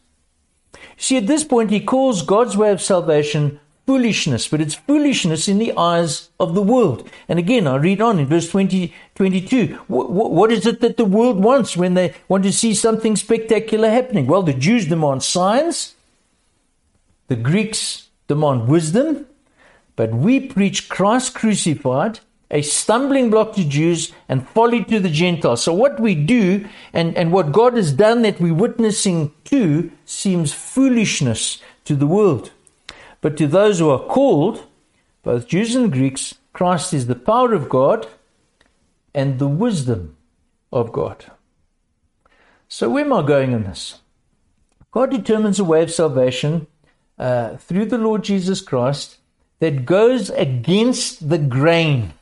See, 0.97 1.17
at 1.17 1.27
this 1.27 1.43
point, 1.43 1.71
he 1.71 1.79
calls 1.79 2.21
God's 2.21 2.57
way 2.57 2.71
of 2.71 2.81
salvation 2.81 3.59
foolishness, 3.85 4.47
but 4.47 4.61
it's 4.61 4.73
foolishness 4.73 5.47
in 5.47 5.59
the 5.59 5.73
eyes 5.77 6.29
of 6.39 6.55
the 6.55 6.61
world. 6.61 7.07
And 7.27 7.37
again, 7.37 7.67
I 7.67 7.75
read 7.75 8.01
on 8.01 8.19
in 8.19 8.25
verse 8.25 8.49
20, 8.49 8.93
22. 9.13 9.75
What, 9.87 10.09
what 10.09 10.51
is 10.51 10.65
it 10.65 10.81
that 10.81 10.97
the 10.97 11.05
world 11.05 11.43
wants 11.43 11.77
when 11.77 11.93
they 11.93 12.13
want 12.27 12.43
to 12.43 12.51
see 12.51 12.73
something 12.73 13.15
spectacular 13.15 13.89
happening? 13.89 14.25
Well, 14.25 14.41
the 14.41 14.53
Jews 14.53 14.87
demand 14.87 15.23
signs, 15.23 15.95
the 17.27 17.35
Greeks 17.35 18.09
demand 18.27 18.67
wisdom, 18.67 19.27
but 19.95 20.13
we 20.13 20.39
preach 20.39 20.89
Christ 20.89 21.35
crucified, 21.35 22.19
a 22.51 22.61
stumbling 22.61 23.29
block 23.29 23.53
to 23.53 23.67
Jews 23.67 24.11
and 24.27 24.47
folly 24.49 24.83
to 24.85 24.99
the 24.99 25.09
Gentiles. 25.09 25.63
So, 25.63 25.73
what 25.73 25.99
we 25.99 26.15
do 26.15 26.67
and, 26.93 27.15
and 27.17 27.31
what 27.31 27.51
God 27.51 27.75
has 27.75 27.91
done 27.91 28.21
that 28.23 28.39
we're 28.39 28.53
witnessing 28.53 29.31
to 29.45 29.91
seems 30.05 30.53
foolishness 30.53 31.61
to 31.85 31.95
the 31.95 32.07
world. 32.07 32.51
But 33.25 33.37
to 33.37 33.47
those 33.47 33.79
who 33.79 33.89
are 33.89 33.97
called, 33.97 34.67
both 35.23 35.47
Jews 35.47 35.73
and 35.75 35.91
Greeks, 35.91 36.35
Christ 36.53 36.93
is 36.93 37.07
the 37.07 37.15
power 37.15 37.55
of 37.55 37.69
God 37.69 38.05
and 39.15 39.39
the 39.39 39.47
wisdom 39.47 40.15
of 40.71 40.91
God. 40.91 41.25
So, 42.67 42.87
where 42.87 43.03
am 43.03 43.11
I 43.11 43.25
going 43.25 43.51
in 43.51 43.63
this? 43.63 43.97
God 44.91 45.09
determines 45.09 45.59
a 45.59 45.63
way 45.63 45.81
of 45.81 45.89
salvation 45.89 46.67
uh, 47.17 47.57
through 47.57 47.87
the 47.87 47.97
Lord 47.97 48.23
Jesus 48.23 48.61
Christ 48.61 49.17
that 49.57 49.87
goes 49.87 50.29
against 50.29 51.27
the 51.27 51.39
grain, 51.39 52.13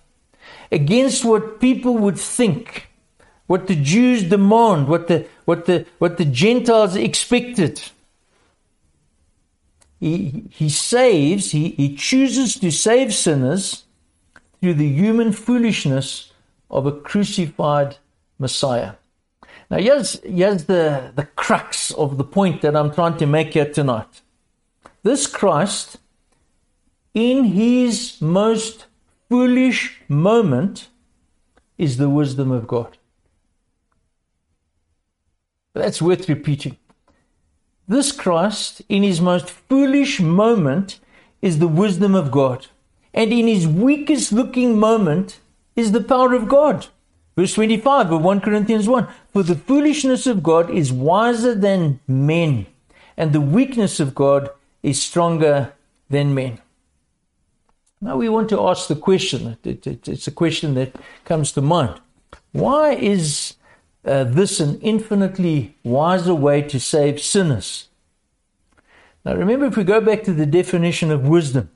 against 0.71 1.25
what 1.25 1.59
people 1.59 1.97
would 1.97 2.17
think, 2.17 2.87
what 3.47 3.67
the 3.67 3.75
Jews 3.75 4.23
demand, 4.23 4.87
what 4.87 5.09
the, 5.09 5.27
what 5.43 5.65
the, 5.65 5.85
what 5.97 6.15
the 6.15 6.23
Gentiles 6.23 6.95
expected 6.95 7.91
he, 10.03 10.43
he 10.49 10.67
saves, 10.67 11.51
he, 11.51 11.69
he 11.69 11.95
chooses 11.95 12.55
to 12.55 12.71
save 12.71 13.13
sinners 13.13 13.85
through 14.59 14.73
the 14.73 14.89
human 14.89 15.31
foolishness 15.31 16.33
of 16.69 16.85
a 16.85 16.91
crucified 16.91 17.95
Messiah. 18.37 18.95
Now, 19.69 19.77
here's, 19.77 20.19
here's 20.23 20.65
the, 20.65 21.13
the 21.15 21.23
crux 21.23 21.91
of 21.91 22.17
the 22.17 22.25
point 22.25 22.61
that 22.63 22.75
I'm 22.75 22.93
trying 22.93 23.15
to 23.17 23.25
make 23.25 23.53
here 23.53 23.71
tonight. 23.71 24.21
This 25.03 25.25
Christ, 25.25 25.99
in 27.13 27.45
his 27.45 28.21
most 28.21 28.87
foolish 29.29 30.01
moment, 30.09 30.89
is 31.77 31.95
the 31.95 32.09
wisdom 32.09 32.51
of 32.51 32.67
God. 32.67 32.97
That's 35.73 36.01
worth 36.01 36.27
repeating. 36.27 36.77
This 37.87 38.11
Christ, 38.11 38.81
in 38.87 39.03
his 39.03 39.19
most 39.19 39.49
foolish 39.49 40.19
moment, 40.19 40.99
is 41.41 41.59
the 41.59 41.67
wisdom 41.67 42.15
of 42.15 42.31
God. 42.31 42.67
And 43.13 43.31
in 43.31 43.47
his 43.47 43.67
weakest 43.67 44.31
looking 44.31 44.79
moment 44.79 45.39
is 45.75 45.91
the 45.91 46.01
power 46.01 46.33
of 46.33 46.47
God. 46.47 46.87
Verse 47.35 47.53
25 47.55 48.11
of 48.11 48.21
1 48.21 48.41
Corinthians 48.41 48.87
1 48.87 49.07
For 49.31 49.43
the 49.43 49.55
foolishness 49.55 50.27
of 50.27 50.43
God 50.43 50.69
is 50.69 50.93
wiser 50.93 51.55
than 51.55 51.99
men, 52.07 52.67
and 53.17 53.33
the 53.33 53.41
weakness 53.41 53.99
of 53.99 54.15
God 54.15 54.49
is 54.81 55.01
stronger 55.01 55.73
than 56.09 56.33
men. 56.33 56.59
Now 58.01 58.17
we 58.17 58.29
want 58.29 58.49
to 58.49 58.61
ask 58.67 58.87
the 58.87 58.95
question, 58.95 59.57
it's 59.63 60.27
a 60.27 60.31
question 60.31 60.73
that 60.75 60.95
comes 61.25 61.51
to 61.53 61.61
mind. 61.61 61.99
Why 62.51 62.93
is 62.93 63.55
uh, 64.05 64.23
this 64.25 64.59
an 64.59 64.79
infinitely 64.81 65.75
wiser 65.83 66.35
way 66.35 66.61
to 66.61 66.79
save 66.79 67.21
sinners. 67.21 67.87
Now, 69.25 69.35
remember, 69.35 69.67
if 69.67 69.77
we 69.77 69.83
go 69.83 70.01
back 70.01 70.23
to 70.23 70.33
the 70.33 70.45
definition 70.45 71.11
of 71.11 71.27
wisdom, 71.27 71.69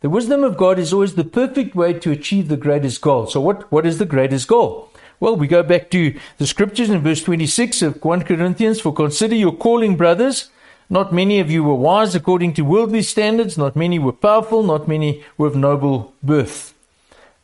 the 0.00 0.10
wisdom 0.10 0.42
of 0.44 0.56
God 0.56 0.78
is 0.78 0.92
always 0.92 1.14
the 1.14 1.24
perfect 1.24 1.74
way 1.74 1.92
to 1.92 2.10
achieve 2.10 2.48
the 2.48 2.56
greatest 2.56 3.00
goal. 3.00 3.26
So, 3.26 3.40
what, 3.40 3.70
what 3.70 3.86
is 3.86 3.98
the 3.98 4.04
greatest 4.04 4.48
goal? 4.48 4.90
Well, 5.20 5.36
we 5.36 5.48
go 5.48 5.62
back 5.62 5.90
to 5.90 6.16
the 6.38 6.46
scriptures 6.46 6.90
in 6.90 7.00
verse 7.00 7.22
26 7.22 7.82
of 7.82 8.04
1 8.04 8.22
Corinthians 8.22 8.80
For 8.80 8.92
consider 8.92 9.34
your 9.34 9.52
calling, 9.52 9.96
brothers. 9.96 10.50
Not 10.90 11.12
many 11.12 11.38
of 11.38 11.50
you 11.50 11.64
were 11.64 11.74
wise 11.74 12.14
according 12.14 12.54
to 12.54 12.62
worldly 12.62 13.02
standards, 13.02 13.58
not 13.58 13.76
many 13.76 13.98
were 13.98 14.12
powerful, 14.12 14.62
not 14.62 14.88
many 14.88 15.22
were 15.36 15.48
of 15.48 15.56
noble 15.56 16.14
birth. 16.22 16.72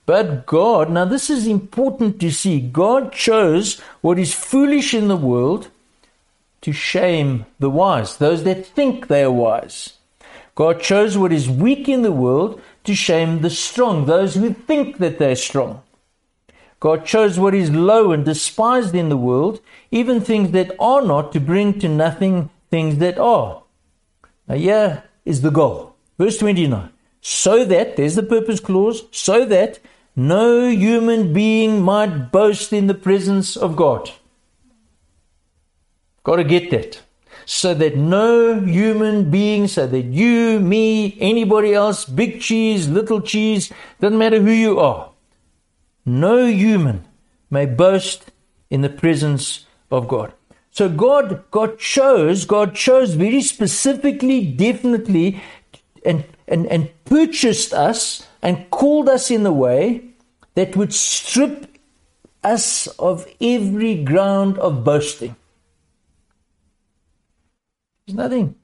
But 0.06 0.44
God, 0.46 0.90
now 0.90 1.06
this 1.06 1.30
is 1.30 1.46
important 1.46 2.20
to 2.20 2.30
see, 2.30 2.60
God 2.60 3.12
chose 3.12 3.80
what 4.02 4.18
is 4.18 4.34
foolish 4.34 4.92
in 4.92 5.08
the 5.08 5.16
world 5.16 5.68
to 6.60 6.72
shame 6.72 7.46
the 7.58 7.70
wise, 7.70 8.18
those 8.18 8.44
that 8.44 8.66
think 8.66 9.08
they 9.08 9.22
are 9.22 9.30
wise. 9.30 9.94
God 10.54 10.80
chose 10.80 11.16
what 11.16 11.32
is 11.32 11.48
weak 11.48 11.88
in 11.88 12.02
the 12.02 12.12
world 12.12 12.60
to 12.84 12.94
shame 12.94 13.40
the 13.40 13.50
strong, 13.50 14.06
those 14.06 14.34
who 14.34 14.52
think 14.52 14.98
that 14.98 15.18
they're 15.18 15.36
strong. 15.36 15.82
God 16.80 17.06
chose 17.06 17.38
what 17.38 17.54
is 17.54 17.70
low 17.70 18.12
and 18.12 18.24
despised 18.26 18.94
in 18.94 19.08
the 19.08 19.16
world, 19.16 19.60
even 19.90 20.20
things 20.20 20.50
that 20.50 20.70
are 20.78 21.00
not, 21.00 21.32
to 21.32 21.40
bring 21.40 21.78
to 21.80 21.88
nothing 21.88 22.50
things 22.70 22.98
that 22.98 23.18
are. 23.18 23.62
Now, 24.46 24.56
here 24.56 25.04
is 25.24 25.40
the 25.40 25.50
goal. 25.50 25.96
Verse 26.18 26.36
29. 26.38 26.90
So 27.22 27.64
that, 27.64 27.96
there's 27.96 28.16
the 28.16 28.22
purpose 28.22 28.60
clause, 28.60 29.04
so 29.10 29.46
that 29.46 29.78
no 30.16 30.68
human 30.68 31.32
being 31.32 31.82
might 31.82 32.30
boast 32.30 32.72
in 32.72 32.86
the 32.86 32.94
presence 32.94 33.56
of 33.56 33.76
God. 33.76 34.10
Got 36.22 36.36
to 36.36 36.44
get 36.44 36.70
that. 36.70 37.00
so 37.46 37.74
that 37.74 37.96
no 37.96 38.60
human 38.60 39.30
being, 39.30 39.68
so 39.68 39.86
that 39.86 40.04
you, 40.04 40.60
me, 40.60 41.16
anybody 41.20 41.74
else, 41.74 42.04
big 42.04 42.40
cheese, 42.40 42.88
little 42.88 43.20
cheese, 43.20 43.72
doesn't 44.00 44.18
matter 44.18 44.40
who 44.40 44.50
you 44.50 44.78
are, 44.78 45.10
no 46.06 46.46
human 46.46 47.04
may 47.50 47.66
boast 47.66 48.30
in 48.70 48.80
the 48.80 48.88
presence 48.88 49.66
of 49.90 50.08
God. 50.08 50.32
So 50.70 50.88
God, 50.88 51.44
God 51.50 51.78
chose, 51.78 52.44
God 52.44 52.74
chose 52.74 53.14
very 53.14 53.42
specifically, 53.42 54.44
definitely, 54.44 55.40
and, 56.04 56.24
and, 56.48 56.66
and 56.66 56.90
purchased 57.04 57.72
us 57.72 58.26
and 58.44 58.70
called 58.70 59.08
us 59.08 59.30
in 59.30 59.44
a 59.44 59.52
way 59.52 60.04
that 60.54 60.76
would 60.76 60.94
strip 60.94 61.66
us 62.44 62.86
of 62.98 63.26
every 63.40 64.04
ground 64.04 64.58
of 64.58 64.84
boasting. 64.84 65.34
There's 68.06 68.16
nothing 68.16 68.54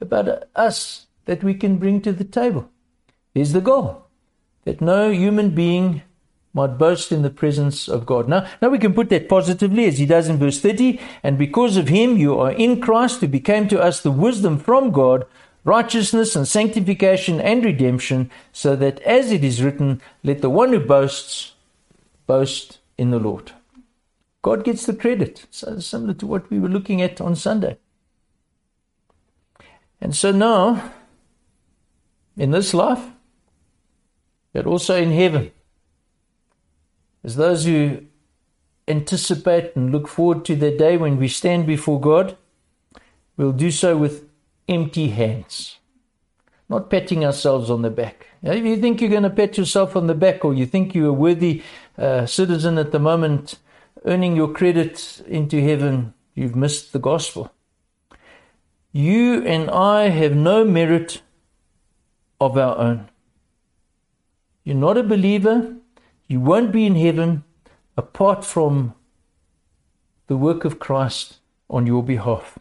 about 0.00 0.44
us 0.54 1.06
that 1.24 1.42
we 1.42 1.54
can 1.54 1.76
bring 1.76 2.00
to 2.02 2.12
the 2.12 2.24
table. 2.24 2.70
Here's 3.34 3.52
the 3.52 3.60
goal 3.60 4.06
that 4.64 4.80
no 4.80 5.10
human 5.10 5.50
being 5.50 6.02
might 6.54 6.78
boast 6.78 7.12
in 7.12 7.22
the 7.22 7.30
presence 7.30 7.88
of 7.88 8.06
God. 8.06 8.28
Now, 8.28 8.48
now 8.62 8.68
we 8.68 8.78
can 8.78 8.94
put 8.94 9.10
that 9.10 9.28
positively 9.28 9.84
as 9.84 9.98
he 9.98 10.06
does 10.06 10.28
in 10.28 10.38
verse 10.38 10.60
30. 10.60 10.98
And 11.22 11.36
because 11.36 11.76
of 11.76 11.88
him, 11.88 12.16
you 12.16 12.38
are 12.38 12.52
in 12.52 12.80
Christ, 12.80 13.20
who 13.20 13.28
became 13.28 13.68
to 13.68 13.80
us 13.80 14.00
the 14.00 14.10
wisdom 14.10 14.58
from 14.58 14.90
God, 14.90 15.26
righteousness 15.66 16.36
and 16.36 16.46
sanctification 16.46 17.40
and 17.40 17.64
redemption, 17.64 18.30
so 18.52 18.76
that 18.76 19.00
as 19.00 19.32
it 19.32 19.42
is 19.42 19.62
written, 19.62 20.00
let 20.22 20.40
the 20.40 20.48
one 20.48 20.72
who 20.72 20.78
boasts 20.78 21.54
boast 22.26 22.78
in 22.96 23.10
the 23.10 23.18
Lord. 23.18 23.52
God 24.42 24.64
gets 24.64 24.86
the 24.86 24.94
credit, 24.94 25.44
so 25.50 25.80
similar 25.80 26.14
to 26.14 26.26
what 26.26 26.48
we 26.50 26.60
were 26.60 26.68
looking 26.68 27.02
at 27.02 27.20
on 27.20 27.34
Sunday. 27.34 27.78
And 30.00 30.14
so 30.14 30.30
now, 30.30 30.92
in 32.36 32.52
this 32.52 32.72
life, 32.72 33.04
but 34.52 34.66
also 34.66 34.96
in 34.96 35.10
heaven, 35.10 35.50
as 37.24 37.34
those 37.34 37.64
who 37.64 38.04
anticipate 38.86 39.74
and 39.74 39.90
look 39.90 40.06
forward 40.06 40.44
to 40.44 40.54
the 40.54 40.70
day 40.70 40.96
when 40.96 41.16
we 41.16 41.26
stand 41.26 41.66
before 41.66 42.00
God, 42.00 42.36
we'll 43.36 43.50
do 43.50 43.72
so 43.72 43.96
with 43.96 44.25
empty 44.68 45.08
hands, 45.08 45.78
not 46.68 46.90
patting 46.90 47.24
ourselves 47.24 47.70
on 47.70 47.82
the 47.82 47.90
back. 47.90 48.26
If 48.42 48.64
you 48.64 48.76
think 48.76 49.00
you're 49.00 49.10
going 49.10 49.22
to 49.22 49.30
pat 49.30 49.58
yourself 49.58 49.96
on 49.96 50.06
the 50.06 50.14
back 50.14 50.44
or 50.44 50.54
you 50.54 50.66
think 50.66 50.94
you're 50.94 51.08
a 51.08 51.12
worthy 51.12 51.62
uh, 51.98 52.26
citizen 52.26 52.78
at 52.78 52.92
the 52.92 52.98
moment, 52.98 53.56
earning 54.04 54.36
your 54.36 54.52
credit 54.52 55.22
into 55.26 55.60
heaven, 55.60 56.14
you've 56.34 56.56
missed 56.56 56.92
the 56.92 56.98
gospel. 56.98 57.52
You 58.92 59.44
and 59.44 59.70
I 59.70 60.08
have 60.08 60.34
no 60.34 60.64
merit 60.64 61.20
of 62.40 62.56
our 62.56 62.78
own. 62.78 63.08
You're 64.64 64.76
not 64.76 64.96
a 64.96 65.02
believer. 65.02 65.76
You 66.26 66.40
won't 66.40 66.72
be 66.72 66.86
in 66.86 66.96
heaven 66.96 67.44
apart 67.96 68.44
from 68.44 68.94
the 70.26 70.36
work 70.36 70.64
of 70.64 70.78
Christ 70.78 71.38
on 71.70 71.86
your 71.86 72.02
behalf. 72.02 72.58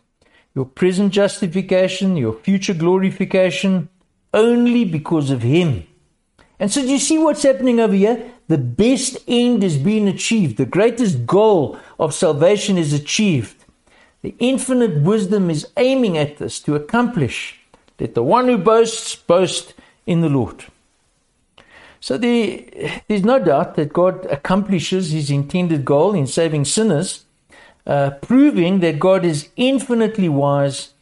Your 0.56 0.66
present 0.66 1.12
justification, 1.12 2.18
your 2.18 2.34
future 2.34 2.74
glorification, 2.74 3.90
only 4.34 4.86
because 4.86 5.30
of 5.30 5.42
Him. 5.42 5.86
And 6.60 6.72
so, 6.72 6.82
do 6.82 6.88
you 6.88 7.00
see 7.00 7.18
what's 7.18 7.44
happening 7.44 7.80
over 7.80 7.94
here? 7.94 8.32
The 8.48 8.58
best 8.58 9.18
end 9.28 9.64
is 9.64 9.78
being 9.78 10.08
achieved. 10.08 10.58
The 10.58 10.66
greatest 10.66 11.26
goal 11.26 11.78
of 12.00 12.14
salvation 12.14 12.78
is 12.78 12.94
achieved. 12.94 13.66
The 14.22 14.36
infinite 14.40 15.02
wisdom 15.02 15.50
is 15.50 15.68
aiming 15.78 16.18
at 16.18 16.38
this 16.38 16.60
to 16.62 16.76
accomplish. 16.76 17.60
Let 18.00 18.16
the 18.16 18.24
one 18.24 18.48
who 18.48 18.58
boasts 18.58 19.16
boast 19.16 19.74
in 20.08 20.22
the 20.22 20.30
Lord. 20.30 20.66
So 22.00 22.18
there, 22.18 22.62
there's 23.08 23.24
no 23.24 23.40
doubt 23.40 23.76
that 23.76 23.94
God 23.94 24.26
accomplishes 24.28 25.12
his 25.12 25.32
intended 25.32 25.86
goal 25.86 26.14
in 26.14 26.28
saving 26.28 26.66
sinners, 26.66 27.25
uh, 27.86 28.12
proving 28.22 28.80
that 28.80 29.00
God 29.00 29.26
is 29.26 29.50
infinitely 29.56 30.30
wise 30.30 30.94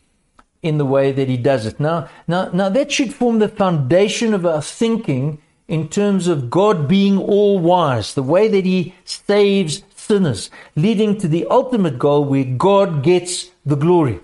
in 0.62 0.78
the 0.78 0.86
way 0.86 1.12
that 1.12 1.28
he 1.28 1.38
does 1.38 1.66
it. 1.66 1.80
Now, 1.80 2.10
now, 2.28 2.50
now 2.54 2.70
that 2.70 2.92
should 2.92 3.14
form 3.14 3.40
the 3.40 3.50
foundation 3.50 4.34
of 4.34 4.46
our 4.46 4.62
thinking 4.62 5.42
in 5.68 5.90
terms 5.90 6.28
of 6.28 6.50
God 6.50 6.88
being 6.88 7.18
all 7.18 7.60
wise, 7.60 8.14
the 8.14 8.24
way 8.24 8.48
that 8.48 8.66
he 8.66 8.96
saves 9.06 9.84
sinners, 9.96 10.50
leading 10.76 11.18
to 11.20 11.28
the 11.28 11.46
ultimate 11.50 11.98
goal 11.98 12.26
where 12.26 12.44
God 12.44 13.04
gets 13.04 13.52
the 13.66 13.76
glory. 13.76 14.20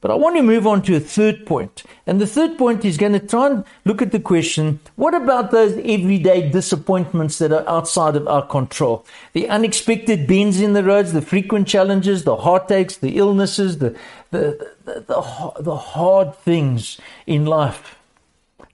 But 0.00 0.10
I 0.10 0.14
want 0.14 0.36
to 0.36 0.42
move 0.42 0.66
on 0.66 0.80
to 0.82 0.96
a 0.96 1.00
third 1.00 1.44
point. 1.44 1.82
And 2.06 2.20
the 2.20 2.26
third 2.26 2.56
point 2.56 2.86
is 2.86 2.96
going 2.96 3.12
to 3.12 3.18
try 3.18 3.48
and 3.48 3.64
look 3.84 4.00
at 4.00 4.12
the 4.12 4.20
question 4.20 4.80
what 4.96 5.14
about 5.14 5.50
those 5.50 5.74
everyday 5.84 6.48
disappointments 6.48 7.38
that 7.38 7.52
are 7.52 7.68
outside 7.68 8.16
of 8.16 8.26
our 8.26 8.46
control? 8.46 9.04
The 9.34 9.48
unexpected 9.48 10.26
bends 10.26 10.60
in 10.60 10.72
the 10.72 10.82
roads, 10.82 11.12
the 11.12 11.20
frequent 11.20 11.68
challenges, 11.68 12.24
the 12.24 12.36
heartaches, 12.36 12.98
the 12.98 13.18
illnesses, 13.18 13.78
the, 13.78 13.90
the, 14.30 14.74
the, 14.84 15.04
the, 15.06 15.52
the 15.60 15.76
hard 15.76 16.34
things 16.34 16.98
in 17.26 17.44
life. 17.44 17.96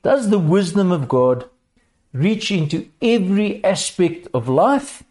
Does 0.04 0.30
the 0.30 0.38
wisdom 0.38 0.92
of 0.92 1.08
God 1.08 1.48
reach 2.12 2.52
into 2.52 2.88
every 3.02 3.64
aspect 3.64 4.28
of 4.32 4.48
life? 4.48 5.02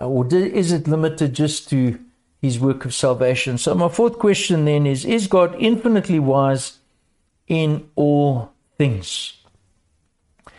Uh, 0.00 0.06
or 0.06 0.32
is 0.32 0.70
it 0.70 0.86
limited 0.86 1.34
just 1.34 1.68
to 1.70 1.98
his 2.40 2.58
work 2.58 2.84
of 2.84 2.94
salvation? 2.94 3.58
So, 3.58 3.74
my 3.74 3.88
fourth 3.88 4.18
question 4.18 4.64
then 4.64 4.86
is 4.86 5.04
Is 5.04 5.26
God 5.26 5.54
infinitely 5.58 6.18
wise 6.18 6.78
in 7.46 7.88
all 7.96 8.52
things? 8.76 9.34
It 10.46 10.52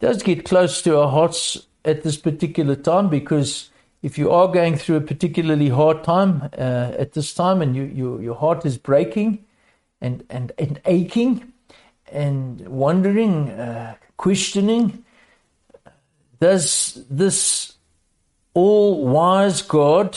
does 0.00 0.22
get 0.22 0.44
close 0.44 0.82
to 0.82 0.98
our 0.98 1.08
hearts 1.08 1.66
at 1.84 2.02
this 2.02 2.16
particular 2.16 2.76
time 2.76 3.08
because 3.08 3.70
if 4.02 4.16
you 4.16 4.30
are 4.30 4.48
going 4.48 4.76
through 4.76 4.96
a 4.96 5.00
particularly 5.00 5.68
hard 5.68 6.04
time 6.04 6.48
uh, 6.56 6.92
at 6.98 7.12
this 7.14 7.34
time 7.34 7.62
and 7.62 7.74
you, 7.74 7.82
you, 7.84 8.20
your 8.20 8.36
heart 8.36 8.64
is 8.64 8.78
breaking 8.78 9.44
and, 10.00 10.24
and, 10.30 10.52
and 10.58 10.80
aching 10.86 11.52
and 12.12 12.66
wondering, 12.68 13.50
uh, 13.50 13.96
questioning, 14.16 15.04
does 16.40 17.04
this 17.10 17.74
all 18.54 19.06
wise 19.06 19.62
God 19.62 20.16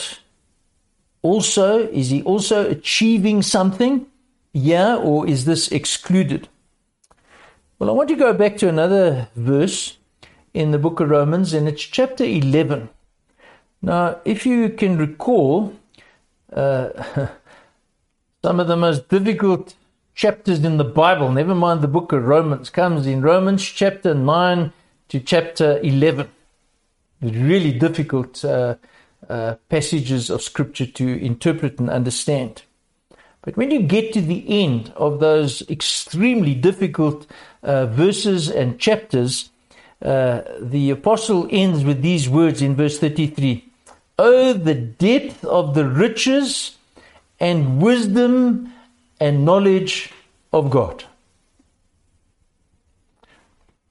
also, 1.22 1.88
is 1.88 2.10
he 2.10 2.22
also 2.22 2.68
achieving 2.68 3.42
something? 3.42 4.06
Yeah, 4.52 4.96
or 4.96 5.26
is 5.26 5.44
this 5.44 5.70
excluded? 5.72 6.48
Well, 7.78 7.90
I 7.90 7.92
want 7.92 8.08
to 8.10 8.16
go 8.16 8.32
back 8.32 8.56
to 8.58 8.68
another 8.68 9.28
verse 9.34 9.96
in 10.52 10.70
the 10.70 10.78
book 10.78 11.00
of 11.00 11.08
Romans, 11.08 11.54
and 11.54 11.66
it's 11.68 11.82
chapter 11.82 12.24
11. 12.24 12.88
Now, 13.80 14.20
if 14.24 14.44
you 14.44 14.68
can 14.68 14.98
recall, 14.98 15.74
uh, 16.52 16.90
some 18.42 18.60
of 18.60 18.68
the 18.68 18.76
most 18.76 19.08
difficult 19.08 19.74
chapters 20.14 20.64
in 20.64 20.76
the 20.76 20.84
Bible, 20.84 21.32
never 21.32 21.54
mind 21.54 21.80
the 21.80 21.88
book 21.88 22.12
of 22.12 22.24
Romans, 22.24 22.68
comes 22.68 23.06
in 23.06 23.22
Romans 23.22 23.64
chapter 23.64 24.14
9 24.14 24.72
to 25.08 25.20
chapter 25.20 25.78
11 25.80 26.28
really 27.22 27.72
difficult 27.72 28.44
uh, 28.44 28.74
uh, 29.28 29.54
passages 29.68 30.30
of 30.30 30.42
scripture 30.42 30.86
to 30.86 31.24
interpret 31.24 31.78
and 31.78 31.90
understand. 31.90 32.62
But 33.42 33.56
when 33.56 33.70
you 33.70 33.82
get 33.82 34.12
to 34.12 34.20
the 34.20 34.44
end 34.62 34.92
of 34.96 35.20
those 35.20 35.68
extremely 35.68 36.54
difficult 36.54 37.26
uh, 37.62 37.86
verses 37.86 38.48
and 38.48 38.78
chapters, 38.78 39.50
uh, 40.00 40.42
the 40.60 40.90
apostle 40.90 41.48
ends 41.50 41.84
with 41.84 42.02
these 42.02 42.28
words 42.28 42.62
in 42.62 42.76
verse 42.76 42.98
33 42.98 43.68
Oh, 44.18 44.52
the 44.52 44.74
depth 44.74 45.44
of 45.44 45.74
the 45.74 45.86
riches 45.86 46.76
and 47.40 47.82
wisdom 47.82 48.72
and 49.18 49.44
knowledge 49.44 50.12
of 50.52 50.70
God. 50.70 51.04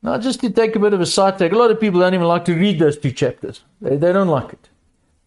Now, 0.04 0.18
just 0.18 0.40
to 0.42 0.50
take 0.50 0.76
a 0.76 0.80
bit 0.80 0.94
of 0.94 1.02
a 1.02 1.06
side 1.06 1.38
take, 1.38 1.52
a 1.52 1.58
lot 1.58 1.70
of 1.72 1.80
people 1.80 2.00
don't 2.00 2.14
even 2.14 2.28
like 2.28 2.46
to 2.46 2.56
read 2.56 2.80
those 2.80 2.98
two 2.98 3.12
chapters. 3.12 3.62
They, 3.82 3.98
they 3.98 4.14
don't 4.14 4.30
like 4.30 4.54
it. 4.54 4.70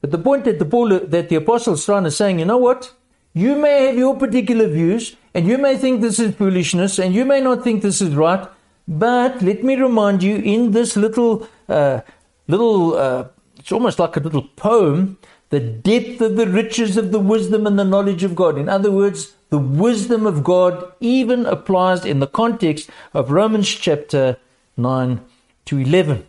But 0.04 0.10
the 0.10 0.18
point 0.18 0.44
that 0.44 0.58
the 0.58 0.66
Paul, 0.66 0.90
that 0.90 1.30
the 1.30 1.36
apostle 1.36 1.72
is 1.72 1.84
trying 1.86 2.04
to 2.04 2.10
saying, 2.10 2.38
you 2.38 2.44
know 2.44 2.58
what? 2.58 2.92
You 3.32 3.56
may 3.56 3.86
have 3.86 3.96
your 3.96 4.14
particular 4.14 4.68
views, 4.68 5.16
and 5.32 5.46
you 5.46 5.56
may 5.56 5.78
think 5.78 6.02
this 6.02 6.18
is 6.18 6.34
foolishness, 6.34 6.98
and 6.98 7.14
you 7.14 7.24
may 7.24 7.40
not 7.40 7.64
think 7.64 7.80
this 7.80 8.02
is 8.02 8.14
right. 8.14 8.46
But 8.86 9.40
let 9.40 9.64
me 9.64 9.76
remind 9.76 10.22
you, 10.22 10.36
in 10.36 10.72
this 10.72 10.94
little, 10.94 11.48
uh, 11.70 12.02
little, 12.48 12.94
uh, 12.98 13.28
it's 13.58 13.72
almost 13.72 13.98
like 13.98 14.14
a 14.18 14.20
little 14.20 14.42
poem, 14.42 15.16
the 15.48 15.60
depth 15.60 16.20
of 16.20 16.36
the 16.36 16.48
riches 16.48 16.98
of 16.98 17.10
the 17.10 17.18
wisdom 17.18 17.66
and 17.66 17.78
the 17.78 17.84
knowledge 17.84 18.24
of 18.24 18.36
God. 18.36 18.58
In 18.58 18.68
other 18.68 18.90
words, 18.90 19.32
the 19.48 19.58
wisdom 19.58 20.26
of 20.26 20.44
God 20.44 20.92
even 21.00 21.46
applies 21.46 22.04
in 22.04 22.20
the 22.20 22.26
context 22.26 22.90
of 23.14 23.30
Romans 23.30 23.70
chapter 23.70 24.36
9 24.76 25.22
to 25.64 25.78
11. 25.78 26.26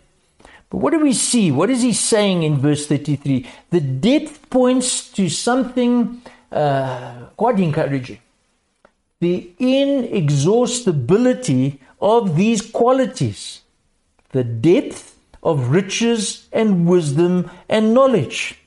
But 0.69 0.78
what 0.78 0.91
do 0.91 0.99
we 0.99 1.13
see? 1.13 1.51
What 1.51 1.69
is 1.69 1.82
he 1.82 1.91
saying 1.93 2.43
in 2.43 2.58
verse 2.58 2.88
33? 2.88 3.45
The 3.69 3.82
depth 3.82 4.49
points 4.49 5.10
to 5.12 5.30
something 5.30 6.21
uh, 6.51 7.28
quite 7.38 7.60
encouraging. 7.60 8.19
The 9.19 9.51
inexhaustibility 9.60 11.80
of 12.01 12.36
these 12.36 12.62
qualities, 12.62 13.62
the 14.32 14.43
depth 14.43 15.17
of 15.41 15.69
riches 15.69 16.49
and 16.51 16.86
wisdom 16.88 17.49
and 17.69 17.93
knowledge. 17.93 18.60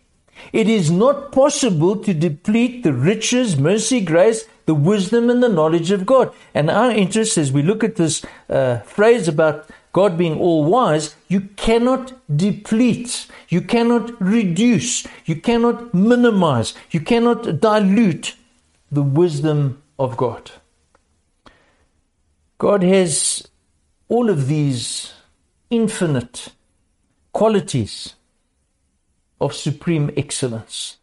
It 0.52 0.68
is 0.68 0.90
not 0.90 1.32
possible 1.32 1.96
to 1.96 2.14
deplete 2.14 2.84
the 2.84 2.92
riches, 2.92 3.58
mercy, 3.58 4.00
grace, 4.00 4.44
the 4.66 4.74
wisdom, 4.74 5.30
and 5.30 5.42
the 5.42 5.48
knowledge 5.48 5.90
of 5.90 6.06
God. 6.06 6.32
And 6.54 6.70
our 6.70 6.90
interest, 6.90 7.36
as 7.36 7.52
we 7.52 7.62
look 7.62 7.82
at 7.82 7.96
this 7.96 8.24
uh, 8.48 8.78
phrase 8.80 9.28
about 9.28 9.68
God 9.92 10.18
being 10.18 10.38
all 10.38 10.64
wise, 10.64 11.16
you 11.28 11.40
cannot 11.56 12.12
deplete, 12.34 13.26
you 13.48 13.60
cannot 13.60 14.20
reduce, 14.20 15.06
you 15.24 15.36
cannot 15.36 15.94
minimize, 15.94 16.74
you 16.90 17.00
cannot 17.00 17.60
dilute 17.60 18.36
the 18.90 19.02
wisdom 19.02 19.82
of 19.98 20.16
God. 20.16 20.50
God 22.58 22.82
has 22.82 23.46
all 24.08 24.30
of 24.30 24.48
these 24.48 25.12
infinite 25.70 26.48
qualities 27.32 28.14
of 29.40 29.54
supreme 29.54 30.10
excellence. 30.16 30.96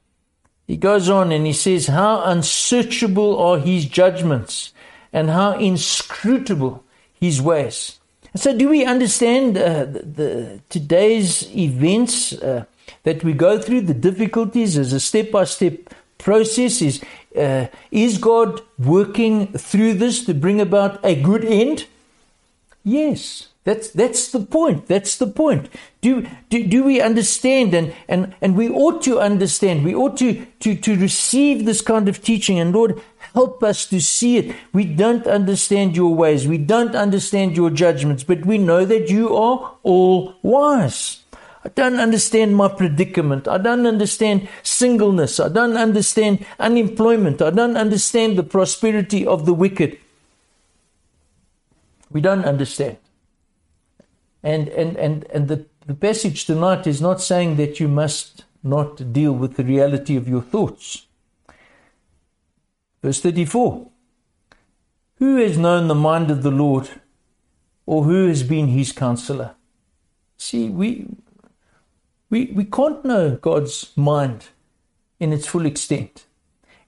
He 0.68 0.78
goes 0.78 1.10
on 1.10 1.32
and 1.32 1.46
he 1.46 1.54
says, 1.54 1.88
How 1.88 2.24
unsearchable 2.24 3.38
are 3.40 3.60
his 3.60 3.86
judgments 3.86 4.74
and 5.14 5.30
how 5.30 5.58
inscrutable 5.58 6.84
his 7.14 7.42
ways. 7.42 8.00
So, 8.36 8.56
do 8.56 8.68
we 8.68 8.84
understand 8.84 9.58
uh, 9.58 9.86
the, 9.86 10.00
the, 10.04 10.62
today's 10.70 11.50
events 11.56 12.34
uh, 12.34 12.66
that 13.04 13.24
we 13.24 13.32
go 13.32 13.58
through, 13.62 13.82
the 13.82 13.94
difficulties 13.94 14.78
as 14.78 14.92
a 14.92 15.00
step 15.00 15.32
by 15.32 15.46
step 15.46 15.94
process? 16.18 16.82
Is, 16.82 17.02
uh, 17.38 17.68
is 17.92 18.18
God 18.18 18.62
working 18.78 19.48
through 19.54 19.94
this 19.94 20.26
to 20.26 20.34
bring 20.34 20.60
about 20.60 21.00
a 21.06 21.16
good 21.16 21.46
end? 21.46 21.86
Yes. 22.84 23.48
That's, 23.64 23.90
that's 23.90 24.32
the 24.32 24.42
point. 24.42 24.88
That's 24.88 25.18
the 25.18 25.28
point. 25.28 25.70
Do, 26.02 26.28
do, 26.50 26.68
do 26.68 26.84
we 26.84 27.02
understand? 27.02 27.74
And, 27.74 27.96
and, 28.08 28.36
and 28.40 28.56
we 28.56 28.70
ought 28.70 29.02
to 29.04 29.20
understand. 29.20 29.84
We 29.84 29.96
ought 29.96 30.18
to, 30.18 30.46
to, 30.60 30.76
to 30.76 30.96
receive 30.96 31.66
this 31.66 31.82
kind 31.82 32.08
of 32.08 32.22
teaching. 32.22 32.60
And 32.60 32.74
Lord, 32.74 33.02
help 33.36 33.62
us 33.64 33.86
to 33.88 34.02
see 34.02 34.38
it. 34.38 34.56
We 34.74 34.86
don't 34.86 35.28
understand 35.28 35.96
your 35.96 36.16
ways. 36.16 36.48
We 36.48 36.58
don't 36.58 36.96
understand 36.96 37.56
your 37.56 37.70
judgments, 37.70 38.24
but 38.24 38.46
we 38.46 38.58
know 38.58 38.86
that 38.86 39.10
you 39.10 39.36
are 39.36 39.76
all 39.84 40.36
wise. 40.42 41.22
I 41.66 41.70
don't 41.70 42.00
understand 42.00 42.56
my 42.56 42.70
predicament. 42.70 43.48
I 43.48 43.58
don't 43.58 43.86
understand 43.86 44.48
singleness. 44.64 45.40
I 45.40 45.50
don't 45.50 45.78
understand 45.78 46.46
unemployment. 46.60 47.42
I 47.42 47.50
don't 47.50 47.76
understand 47.76 48.38
the 48.38 48.44
prosperity 48.44 49.28
of 49.28 49.46
the 49.46 49.54
wicked. 49.54 49.98
We 52.12 52.22
don't 52.22 52.46
understand. 52.46 52.98
And, 54.44 54.70
and, 54.70 54.96
and, 54.96 55.26
and 55.34 55.48
the, 55.48 55.66
the 55.86 55.96
passage 55.96 56.46
tonight 56.46 56.88
is 56.88 57.02
not 57.02 57.20
saying 57.20 57.58
that 57.58 57.80
you 57.80 57.88
must 57.88 58.46
not 58.64 59.12
deal 59.12 59.34
with 59.34 59.58
the 59.58 59.64
reality 59.64 60.16
of 60.16 60.30
your 60.30 60.42
thoughts. 60.42 61.05
Verse 63.06 63.22
34 63.22 63.88
Who 65.18 65.36
has 65.36 65.60
known 65.60 65.88
the 65.88 65.94
mind 65.94 66.32
of 66.32 66.42
the 66.42 66.50
Lord, 66.50 66.90
or 67.86 68.06
who 68.06 68.28
has 68.28 68.42
been 68.42 68.70
his 68.70 68.92
counselor? 68.92 69.54
See, 70.38 70.70
we, 70.70 71.06
we, 72.32 72.46
we 72.48 72.66
can't 72.66 73.06
know 73.06 73.36
God's 73.36 73.92
mind 73.96 74.48
in 75.20 75.32
its 75.34 75.46
full 75.46 75.68
extent. 75.68 76.26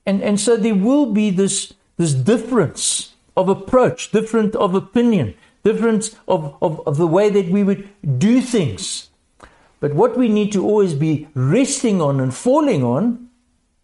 And, 0.08 0.24
and 0.24 0.40
so 0.40 0.58
there 0.58 0.74
will 0.74 1.14
be 1.14 1.30
this, 1.30 1.76
this 1.98 2.16
difference 2.16 3.14
of 3.36 3.48
approach, 3.48 4.10
different 4.12 4.56
of 4.56 4.74
opinion, 4.74 5.36
difference 5.64 6.16
of, 6.28 6.58
of, 6.64 6.82
of 6.88 6.98
the 6.98 7.06
way 7.06 7.30
that 7.30 7.50
we 7.50 7.64
would 7.64 7.88
do 8.18 8.42
things. 8.42 9.12
But 9.80 9.94
what 9.94 10.18
we 10.18 10.30
need 10.30 10.52
to 10.54 10.66
always 10.66 10.96
be 10.96 11.28
resting 11.36 12.02
on 12.02 12.20
and 12.20 12.34
falling 12.34 12.84
on, 12.84 13.30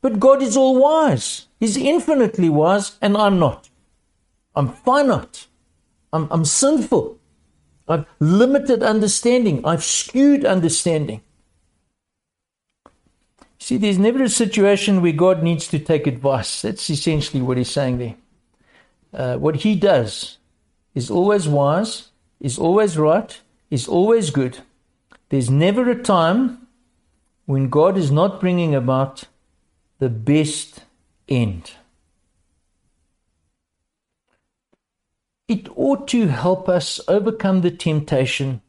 but 0.03 0.19
God 0.19 0.41
is 0.41 0.57
all 0.57 0.77
wise. 0.77 1.47
He's 1.61 1.77
infinitely 1.77 2.49
wise, 2.49 2.97
and 3.01 3.15
I'm 3.15 3.39
not. 3.39 3.69
I'm 4.53 4.67
finite. 4.67 5.47
I'm, 6.11 6.27
I'm 6.29 6.43
sinful. 6.43 7.17
I've 7.87 8.05
limited 8.19 8.83
understanding. 8.83 9.65
I've 9.65 9.83
skewed 9.83 10.43
understanding. 10.43 11.21
See, 13.59 13.77
there's 13.77 13.97
never 13.97 14.21
a 14.21 14.29
situation 14.29 15.01
where 15.01 15.13
God 15.13 15.41
needs 15.41 15.69
to 15.69 15.79
take 15.79 16.05
advice. 16.05 16.63
That's 16.63 16.89
essentially 16.89 17.41
what 17.41 17.57
he's 17.57 17.71
saying 17.71 17.97
there. 17.97 18.15
Uh, 19.13 19.37
what 19.37 19.55
he 19.55 19.73
does 19.73 20.37
is 20.93 21.09
always 21.09 21.47
wise, 21.47 22.09
is 22.41 22.59
always 22.59 22.97
right, 22.97 23.39
is 23.71 23.87
always 23.87 24.31
good. 24.31 24.59
There's 25.29 25.49
never 25.49 25.89
a 25.89 26.03
time 26.03 26.67
when 27.45 27.69
God 27.69 27.97
is 27.97 28.11
not 28.11 28.41
bringing 28.41 28.75
about 28.75 29.23
the 30.03 30.09
best 30.09 30.83
end. 31.29 31.71
It 35.47 35.69
ought 35.77 36.09
to 36.09 36.27
help 36.27 36.67
us 36.67 36.99
overcome 37.07 37.61
the 37.61 37.71
temptation 37.71 38.61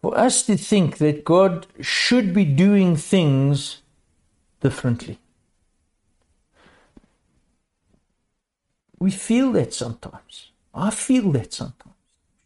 for 0.00 0.16
us 0.16 0.42
to 0.44 0.56
think 0.56 0.96
that 0.96 1.22
God 1.22 1.66
should 1.82 2.32
be 2.32 2.46
doing 2.46 2.96
things 2.96 3.82
differently. 4.60 5.18
We 8.98 9.10
feel 9.10 9.52
that 9.52 9.74
sometimes. 9.74 10.50
I 10.72 10.88
feel 10.88 11.30
that 11.32 11.52
sometimes. 11.52 11.96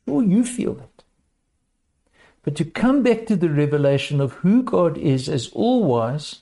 Sure, 0.08 0.24
you 0.24 0.44
feel 0.44 0.74
that. 0.74 1.04
But 2.42 2.56
to 2.56 2.64
come 2.64 3.04
back 3.04 3.26
to 3.26 3.36
the 3.36 3.48
revelation 3.48 4.20
of 4.20 4.32
who 4.42 4.64
God 4.64 4.98
is 4.98 5.28
as 5.28 5.50
all 5.52 5.84
wise 5.84 6.40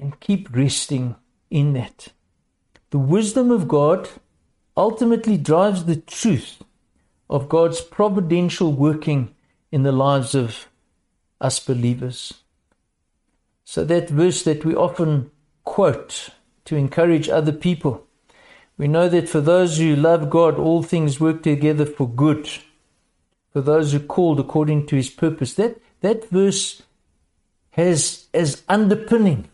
and 0.00 0.18
keep 0.18 0.48
resting 0.54 1.14
in 1.50 1.74
that. 1.74 2.08
The 2.90 2.98
wisdom 2.98 3.50
of 3.50 3.68
God 3.68 4.08
ultimately 4.76 5.36
drives 5.36 5.84
the 5.84 5.96
truth 5.96 6.62
of 7.28 7.48
God's 7.48 7.80
providential 7.80 8.72
working 8.72 9.34
in 9.70 9.84
the 9.84 9.92
lives 9.92 10.34
of 10.34 10.66
us 11.40 11.60
believers. 11.60 12.34
So, 13.64 13.84
that 13.84 14.10
verse 14.10 14.42
that 14.42 14.64
we 14.64 14.74
often 14.74 15.30
quote 15.62 16.30
to 16.64 16.74
encourage 16.74 17.28
other 17.28 17.52
people 17.52 18.08
we 18.80 18.88
know 18.88 19.10
that 19.10 19.28
for 19.28 19.42
those 19.42 19.76
who 19.76 19.94
love 19.94 20.30
God, 20.30 20.58
all 20.58 20.82
things 20.82 21.20
work 21.20 21.42
together 21.42 21.84
for 21.84 22.08
good. 22.08 22.48
For 23.52 23.60
those 23.60 23.92
who 23.92 24.00
called 24.00 24.40
according 24.40 24.86
to 24.86 24.96
his 24.96 25.10
purpose. 25.10 25.52
That, 25.52 25.78
that 26.00 26.30
verse 26.30 26.80
has 27.72 28.28
as 28.32 28.62
underpinning 28.70 29.50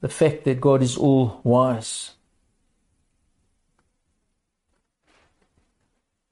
the 0.00 0.08
fact 0.08 0.44
that 0.44 0.60
God 0.60 0.82
is 0.82 0.96
all 0.96 1.40
wise. 1.44 2.12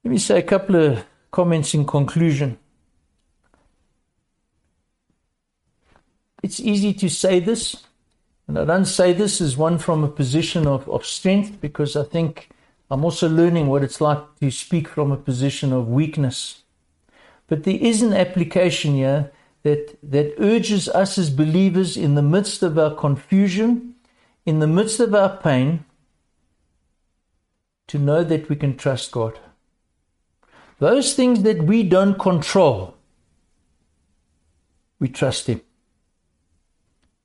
Let 0.04 0.12
me 0.12 0.18
say 0.18 0.38
a 0.38 0.42
couple 0.42 0.76
of 0.76 1.04
comments 1.30 1.74
in 1.74 1.84
conclusion. 1.84 2.58
It's 6.42 6.60
easy 6.60 6.94
to 6.94 7.10
say 7.10 7.40
this, 7.40 7.76
and 8.46 8.58
I 8.58 8.64
don't 8.64 8.86
say 8.86 9.12
this 9.12 9.40
as 9.40 9.56
one 9.56 9.78
from 9.78 10.04
a 10.04 10.08
position 10.08 10.66
of, 10.66 10.88
of 10.88 11.04
strength 11.04 11.60
because 11.60 11.94
I 11.96 12.04
think 12.04 12.48
I'm 12.90 13.04
also 13.04 13.28
learning 13.28 13.66
what 13.66 13.82
it's 13.82 14.00
like 14.00 14.18
to 14.40 14.50
speak 14.50 14.88
from 14.88 15.12
a 15.12 15.16
position 15.16 15.72
of 15.72 15.88
weakness. 15.88 16.62
But 17.48 17.64
there 17.64 17.78
is 17.78 18.02
an 18.02 18.14
application 18.14 18.94
here 18.94 19.30
that, 19.62 19.98
that 20.02 20.34
urges 20.38 20.88
us 20.88 21.18
as 21.18 21.30
believers 21.30 21.96
in 21.96 22.14
the 22.14 22.22
midst 22.22 22.62
of 22.62 22.78
our 22.78 22.94
confusion, 22.94 23.94
in 24.46 24.60
the 24.60 24.66
midst 24.66 25.00
of 25.00 25.14
our 25.14 25.36
pain, 25.36 25.84
to 27.88 27.98
know 27.98 28.22
that 28.22 28.48
we 28.48 28.56
can 28.56 28.76
trust 28.76 29.10
God. 29.10 29.38
Those 30.78 31.14
things 31.14 31.42
that 31.42 31.62
we 31.62 31.82
don't 31.82 32.18
control, 32.18 32.94
we 35.00 35.08
trust 35.08 35.48
Him. 35.48 35.60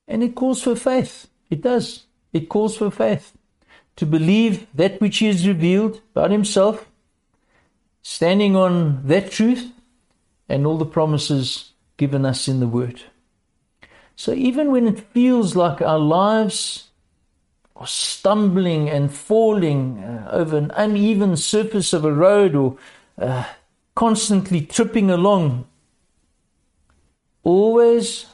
And 0.07 0.23
it 0.23 0.35
calls 0.35 0.63
for 0.63 0.75
faith. 0.75 1.27
It 1.49 1.61
does. 1.61 2.05
It 2.31 2.49
calls 2.49 2.77
for 2.77 2.89
faith. 2.89 3.33
To 3.97 4.05
believe 4.05 4.65
that 4.73 4.99
which 4.99 5.19
He 5.19 5.27
has 5.27 5.47
revealed 5.47 6.01
about 6.15 6.31
Himself, 6.31 6.89
standing 8.01 8.55
on 8.55 9.05
that 9.07 9.31
truth 9.31 9.71
and 10.49 10.65
all 10.65 10.77
the 10.77 10.85
promises 10.85 11.72
given 12.03 12.25
us 12.25 12.47
in 12.49 12.59
the 12.59 12.67
Word. 12.67 12.99
So 14.15 14.33
even 14.33 14.71
when 14.73 14.87
it 14.87 14.99
feels 15.13 15.55
like 15.55 15.81
our 15.81 16.03
lives 16.21 16.89
are 17.75 17.87
stumbling 17.87 18.89
and 18.89 19.09
falling 19.09 19.99
uh, 20.03 20.27
over 20.31 20.57
an 20.57 20.71
uneven 20.75 21.37
surface 21.37 21.93
of 21.93 22.03
a 22.03 22.11
road 22.11 22.55
or 22.55 22.75
uh, 23.17 23.45
constantly 23.95 24.61
tripping 24.75 25.09
along, 25.09 25.65
always 27.43 28.25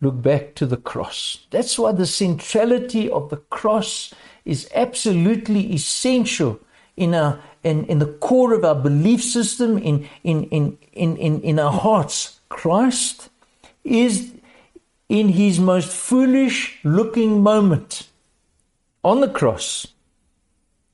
look 0.00 0.22
back 0.22 0.54
to 0.54 0.64
the 0.66 0.82
cross. 0.90 1.46
That's 1.50 1.78
why 1.78 1.92
the 1.92 2.06
centrality 2.06 3.10
of 3.10 3.28
the 3.28 3.42
cross 3.58 4.14
is 4.44 4.70
absolutely 4.74 5.74
essential 5.74 6.60
in 6.96 7.14
our 7.14 7.38
in, 7.62 7.84
in 7.92 7.98
the 7.98 8.12
core 8.26 8.54
of 8.54 8.64
our 8.64 8.74
belief 8.74 9.22
system, 9.22 9.76
in 9.76 10.08
in, 10.22 10.44
in, 10.44 10.78
in, 10.92 11.16
in, 11.16 11.40
in 11.42 11.58
our 11.58 11.72
hearts. 11.72 12.37
Christ 12.48 13.30
is 13.84 14.34
in 15.08 15.30
his 15.30 15.58
most 15.58 15.90
foolish 15.90 16.78
looking 16.84 17.42
moment 17.42 18.08
on 19.04 19.20
the 19.20 19.28
cross 19.28 19.86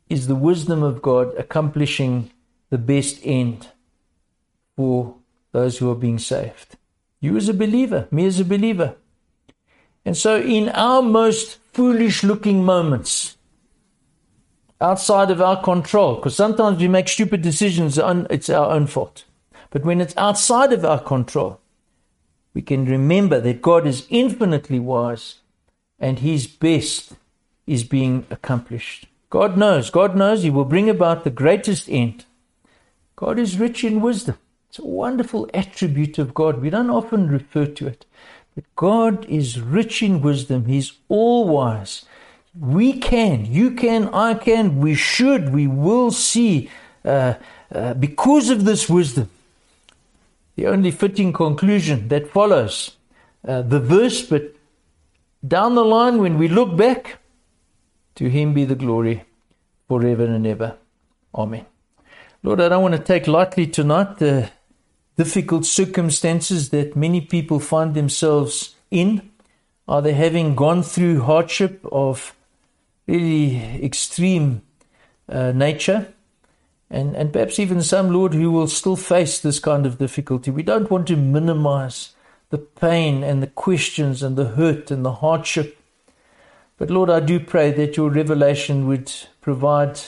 is 0.08 0.26
the 0.26 0.34
wisdom 0.34 0.82
of 0.82 1.02
God 1.02 1.34
accomplishing 1.36 2.30
the 2.70 2.78
best 2.78 3.18
end 3.24 3.68
for 4.76 5.16
those 5.52 5.78
who 5.78 5.90
are 5.90 5.96
being 5.96 6.18
saved. 6.18 6.76
You 7.20 7.36
as 7.36 7.48
a 7.48 7.54
believer, 7.54 8.06
me 8.10 8.26
as 8.26 8.38
a 8.38 8.44
believer. 8.44 8.96
And 10.04 10.16
so, 10.16 10.40
in 10.40 10.68
our 10.70 11.00
most 11.00 11.58
foolish 11.72 12.22
looking 12.22 12.64
moments, 12.64 13.36
outside 14.80 15.30
of 15.30 15.40
our 15.40 15.62
control, 15.62 16.16
because 16.16 16.36
sometimes 16.36 16.78
we 16.78 16.88
make 16.88 17.08
stupid 17.08 17.40
decisions, 17.40 17.98
it's 17.98 18.50
our 18.50 18.70
own 18.70 18.86
fault. 18.86 19.24
But 19.74 19.84
when 19.84 20.00
it's 20.00 20.16
outside 20.16 20.72
of 20.72 20.84
our 20.84 21.00
control, 21.00 21.58
we 22.54 22.62
can 22.62 22.84
remember 22.84 23.40
that 23.40 23.60
God 23.60 23.88
is 23.88 24.06
infinitely 24.08 24.78
wise 24.78 25.40
and 25.98 26.20
His 26.20 26.46
best 26.46 27.14
is 27.66 27.82
being 27.82 28.24
accomplished. 28.30 29.08
God 29.30 29.56
knows, 29.56 29.90
God 29.90 30.14
knows 30.14 30.44
He 30.44 30.48
will 30.50 30.64
bring 30.64 30.88
about 30.88 31.24
the 31.24 31.30
greatest 31.30 31.90
end. 31.90 32.24
God 33.16 33.36
is 33.36 33.58
rich 33.58 33.82
in 33.82 34.00
wisdom. 34.00 34.38
It's 34.68 34.78
a 34.78 34.86
wonderful 34.86 35.50
attribute 35.52 36.18
of 36.18 36.34
God. 36.34 36.62
We 36.62 36.70
don't 36.70 36.88
often 36.88 37.28
refer 37.28 37.66
to 37.66 37.88
it. 37.88 38.06
But 38.54 38.62
God 38.76 39.26
is 39.26 39.60
rich 39.60 40.04
in 40.04 40.22
wisdom. 40.22 40.66
He's 40.66 40.92
all 41.08 41.48
wise. 41.48 42.04
We 42.56 42.92
can, 42.92 43.44
you 43.44 43.72
can, 43.72 44.06
I 44.14 44.34
can, 44.34 44.78
we 44.78 44.94
should, 44.94 45.52
we 45.52 45.66
will 45.66 46.12
see, 46.12 46.70
uh, 47.04 47.34
uh, 47.74 47.94
because 47.94 48.50
of 48.50 48.64
this 48.64 48.88
wisdom, 48.88 49.30
the 50.56 50.66
only 50.66 50.90
fitting 50.90 51.32
conclusion 51.32 52.08
that 52.08 52.28
follows 52.30 52.96
uh, 53.46 53.62
the 53.62 53.80
verse, 53.80 54.22
but 54.22 54.54
down 55.46 55.74
the 55.74 55.84
line, 55.84 56.18
when 56.18 56.38
we 56.38 56.48
look 56.48 56.76
back, 56.76 57.18
to 58.14 58.30
Him 58.30 58.54
be 58.54 58.64
the 58.64 58.74
glory 58.74 59.24
forever 59.88 60.24
and 60.24 60.46
ever. 60.46 60.76
Amen. 61.34 61.66
Lord, 62.42 62.60
I 62.60 62.68
don't 62.68 62.82
want 62.82 62.94
to 62.94 63.00
take 63.00 63.26
lightly 63.26 63.66
tonight 63.66 64.18
the 64.18 64.50
difficult 65.16 65.64
circumstances 65.66 66.70
that 66.70 66.96
many 66.96 67.20
people 67.20 67.60
find 67.60 67.94
themselves 67.94 68.76
in. 68.90 69.30
Are 69.86 70.00
they 70.00 70.14
having 70.14 70.54
gone 70.54 70.82
through 70.82 71.22
hardship 71.22 71.84
of 71.90 72.34
really 73.06 73.82
extreme 73.82 74.62
uh, 75.28 75.52
nature? 75.52 76.13
And, 76.90 77.16
and 77.16 77.32
perhaps 77.32 77.58
even 77.58 77.82
some, 77.82 78.12
Lord, 78.12 78.34
who 78.34 78.50
will 78.50 78.68
still 78.68 78.96
face 78.96 79.40
this 79.40 79.58
kind 79.58 79.86
of 79.86 79.98
difficulty. 79.98 80.50
We 80.50 80.62
don't 80.62 80.90
want 80.90 81.08
to 81.08 81.16
minimize 81.16 82.10
the 82.50 82.58
pain 82.58 83.22
and 83.24 83.42
the 83.42 83.48
questions 83.48 84.22
and 84.22 84.36
the 84.36 84.50
hurt 84.50 84.90
and 84.90 85.04
the 85.04 85.14
hardship. 85.14 85.78
But 86.76 86.90
Lord, 86.90 87.10
I 87.10 87.20
do 87.20 87.40
pray 87.40 87.70
that 87.72 87.96
your 87.96 88.10
revelation 88.10 88.86
would 88.86 89.12
provide 89.40 90.00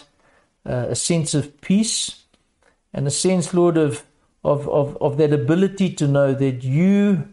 uh, 0.65 0.87
a 0.91 0.95
sense 0.95 1.35
of 1.35 1.61
peace 1.61 2.25
and 2.93 3.07
a 3.07 3.11
sense, 3.11 3.53
Lord, 3.55 3.77
of, 3.77 4.05
of, 4.45 4.69
of, 4.69 4.97
of 5.01 5.17
that 5.17 5.33
ability 5.33 5.93
to 5.95 6.09
know 6.09 6.35
that 6.35 6.63
you 6.63 7.29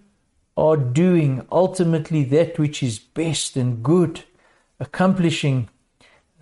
are 0.55 0.77
doing 0.77 1.45
ultimately 1.51 2.23
that 2.23 2.59
which 2.59 2.83
is 2.83 2.99
best 2.99 3.55
and 3.55 3.83
good, 3.83 4.23
accomplishing 4.79 5.69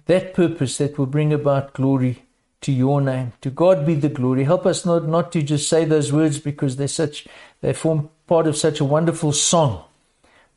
that 0.06 0.34
purpose 0.34 0.78
that 0.78 0.98
will 0.98 1.06
bring 1.06 1.32
about 1.32 1.74
glory 1.74 2.24
to 2.62 2.72
your 2.72 3.02
name. 3.02 3.34
To 3.42 3.50
God 3.50 3.86
be 3.86 3.96
the 3.96 4.10
glory. 4.10 4.44
Help 4.44 4.66
us 4.66 4.86
not, 4.86 5.08
not 5.08 5.32
to 5.34 5.42
just 5.42 5.68
say 5.68 5.86
those 5.86 6.14
words 6.14 6.40
because 6.40 6.78
they're 6.78 6.88
such 6.88 7.28
they 7.62 7.74
form 7.74 8.10
part 8.28 8.48
of 8.48 8.58
such 8.58 8.80
a 8.80 8.86
wonderful 8.86 9.32
song. 9.32 9.84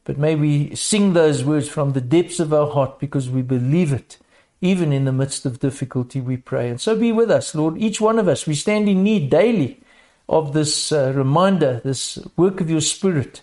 But 0.04 0.18
may 0.18 0.34
we 0.34 0.74
sing 0.74 1.14
those 1.14 1.44
words 1.44 1.68
from 1.68 1.92
the 1.92 2.00
depths 2.00 2.40
of 2.40 2.52
our 2.52 2.70
heart 2.70 2.98
because 2.98 3.30
we 3.30 3.42
believe 3.42 3.92
it. 3.92 4.18
Even 4.60 4.92
in 4.92 5.04
the 5.04 5.12
midst 5.12 5.44
of 5.44 5.60
difficulty, 5.60 6.20
we 6.20 6.36
pray. 6.36 6.70
And 6.70 6.80
so 6.80 6.96
be 6.96 7.12
with 7.12 7.30
us, 7.30 7.54
Lord. 7.54 7.76
Each 7.78 8.00
one 8.00 8.18
of 8.18 8.28
us, 8.28 8.46
we 8.46 8.54
stand 8.54 8.88
in 8.88 9.02
need 9.02 9.28
daily 9.28 9.80
of 10.28 10.52
this 10.54 10.92
uh, 10.92 11.12
reminder, 11.14 11.80
this 11.84 12.18
work 12.36 12.60
of 12.60 12.70
your 12.70 12.80
Spirit, 12.80 13.42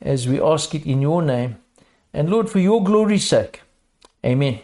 as 0.00 0.28
we 0.28 0.40
ask 0.40 0.74
it 0.74 0.86
in 0.86 1.02
your 1.02 1.22
name. 1.22 1.56
And 2.12 2.30
Lord, 2.30 2.48
for 2.48 2.60
your 2.60 2.84
glory's 2.84 3.26
sake. 3.26 3.62
Amen. 4.24 4.60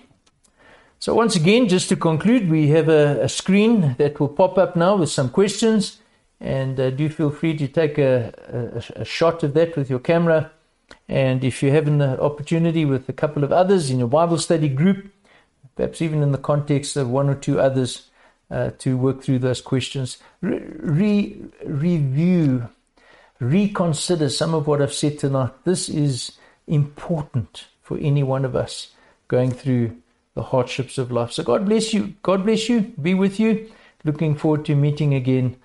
So, 1.03 1.15
once 1.15 1.35
again, 1.35 1.67
just 1.67 1.89
to 1.89 1.97
conclude, 1.97 2.51
we 2.51 2.69
have 2.69 2.91
a, 2.91 3.23
a 3.23 3.29
screen 3.31 3.95
that 3.97 4.21
will 4.21 4.29
pop 4.29 4.59
up 4.59 4.77
now 4.77 4.97
with 4.97 5.09
some 5.09 5.31
questions. 5.31 5.97
And 6.41 6.79
uh, 6.79 6.91
do 6.91 7.09
feel 7.09 7.31
free 7.31 7.57
to 7.57 7.69
take 7.69 7.97
a, 7.97 8.35
a, 8.97 9.01
a, 9.01 9.05
shot 9.07 9.43
of 9.43 9.55
that 9.55 9.77
with 9.77 9.89
your 9.89 9.99
camera. 9.99 10.51
And 11.09 11.43
if 11.43 11.63
you're 11.63 11.73
having 11.73 11.99
the 11.99 12.21
opportunity 12.21 12.85
with 12.85 13.09
a 13.09 13.15
couple 13.15 13.45
of 13.45 13.51
others 13.51 13.89
in 13.89 13.99
your 13.99 14.09
Bible 14.09 14.37
study 14.37 14.69
group, 14.69 15.11
perhaps 15.75 16.03
even 16.03 16.23
in 16.23 16.33
the 16.33 16.39
context 16.39 16.99
of 16.99 17.09
one 17.09 17.31
or 17.31 17.35
two 17.35 17.59
others, 17.59 18.11
uh, 18.51 18.73
to 18.81 18.99
work 18.99 19.23
through 19.23 19.39
those 19.39 19.63
questions, 19.63 20.19
re- 20.43 21.41
review, 21.65 22.69
reconsider 23.39 24.29
some 24.29 24.53
of 24.53 24.67
what 24.67 24.83
I've 24.83 24.93
said 24.93 25.19
tonight. 25.19 25.53
This 25.65 25.89
is 25.89 26.33
important 26.67 27.69
for 27.81 27.97
any 27.97 28.23
one 28.23 28.45
of 28.45 28.55
us 28.55 28.89
going 29.29 29.51
through 29.51 29.97
the 30.35 30.43
hardships 30.43 30.99
of 30.99 31.11
life. 31.11 31.33
So 31.33 31.43
God 31.43 31.67
bless 31.67 31.93
you. 31.93 32.15
God 32.23 32.45
bless 32.45 32.69
you. 32.69 32.93
Be 33.01 33.15
with 33.15 33.41
you. 33.41 33.71
Looking 34.05 34.35
forward 34.35 34.65
to 34.67 34.75
meeting 34.75 35.15
again 35.15 35.57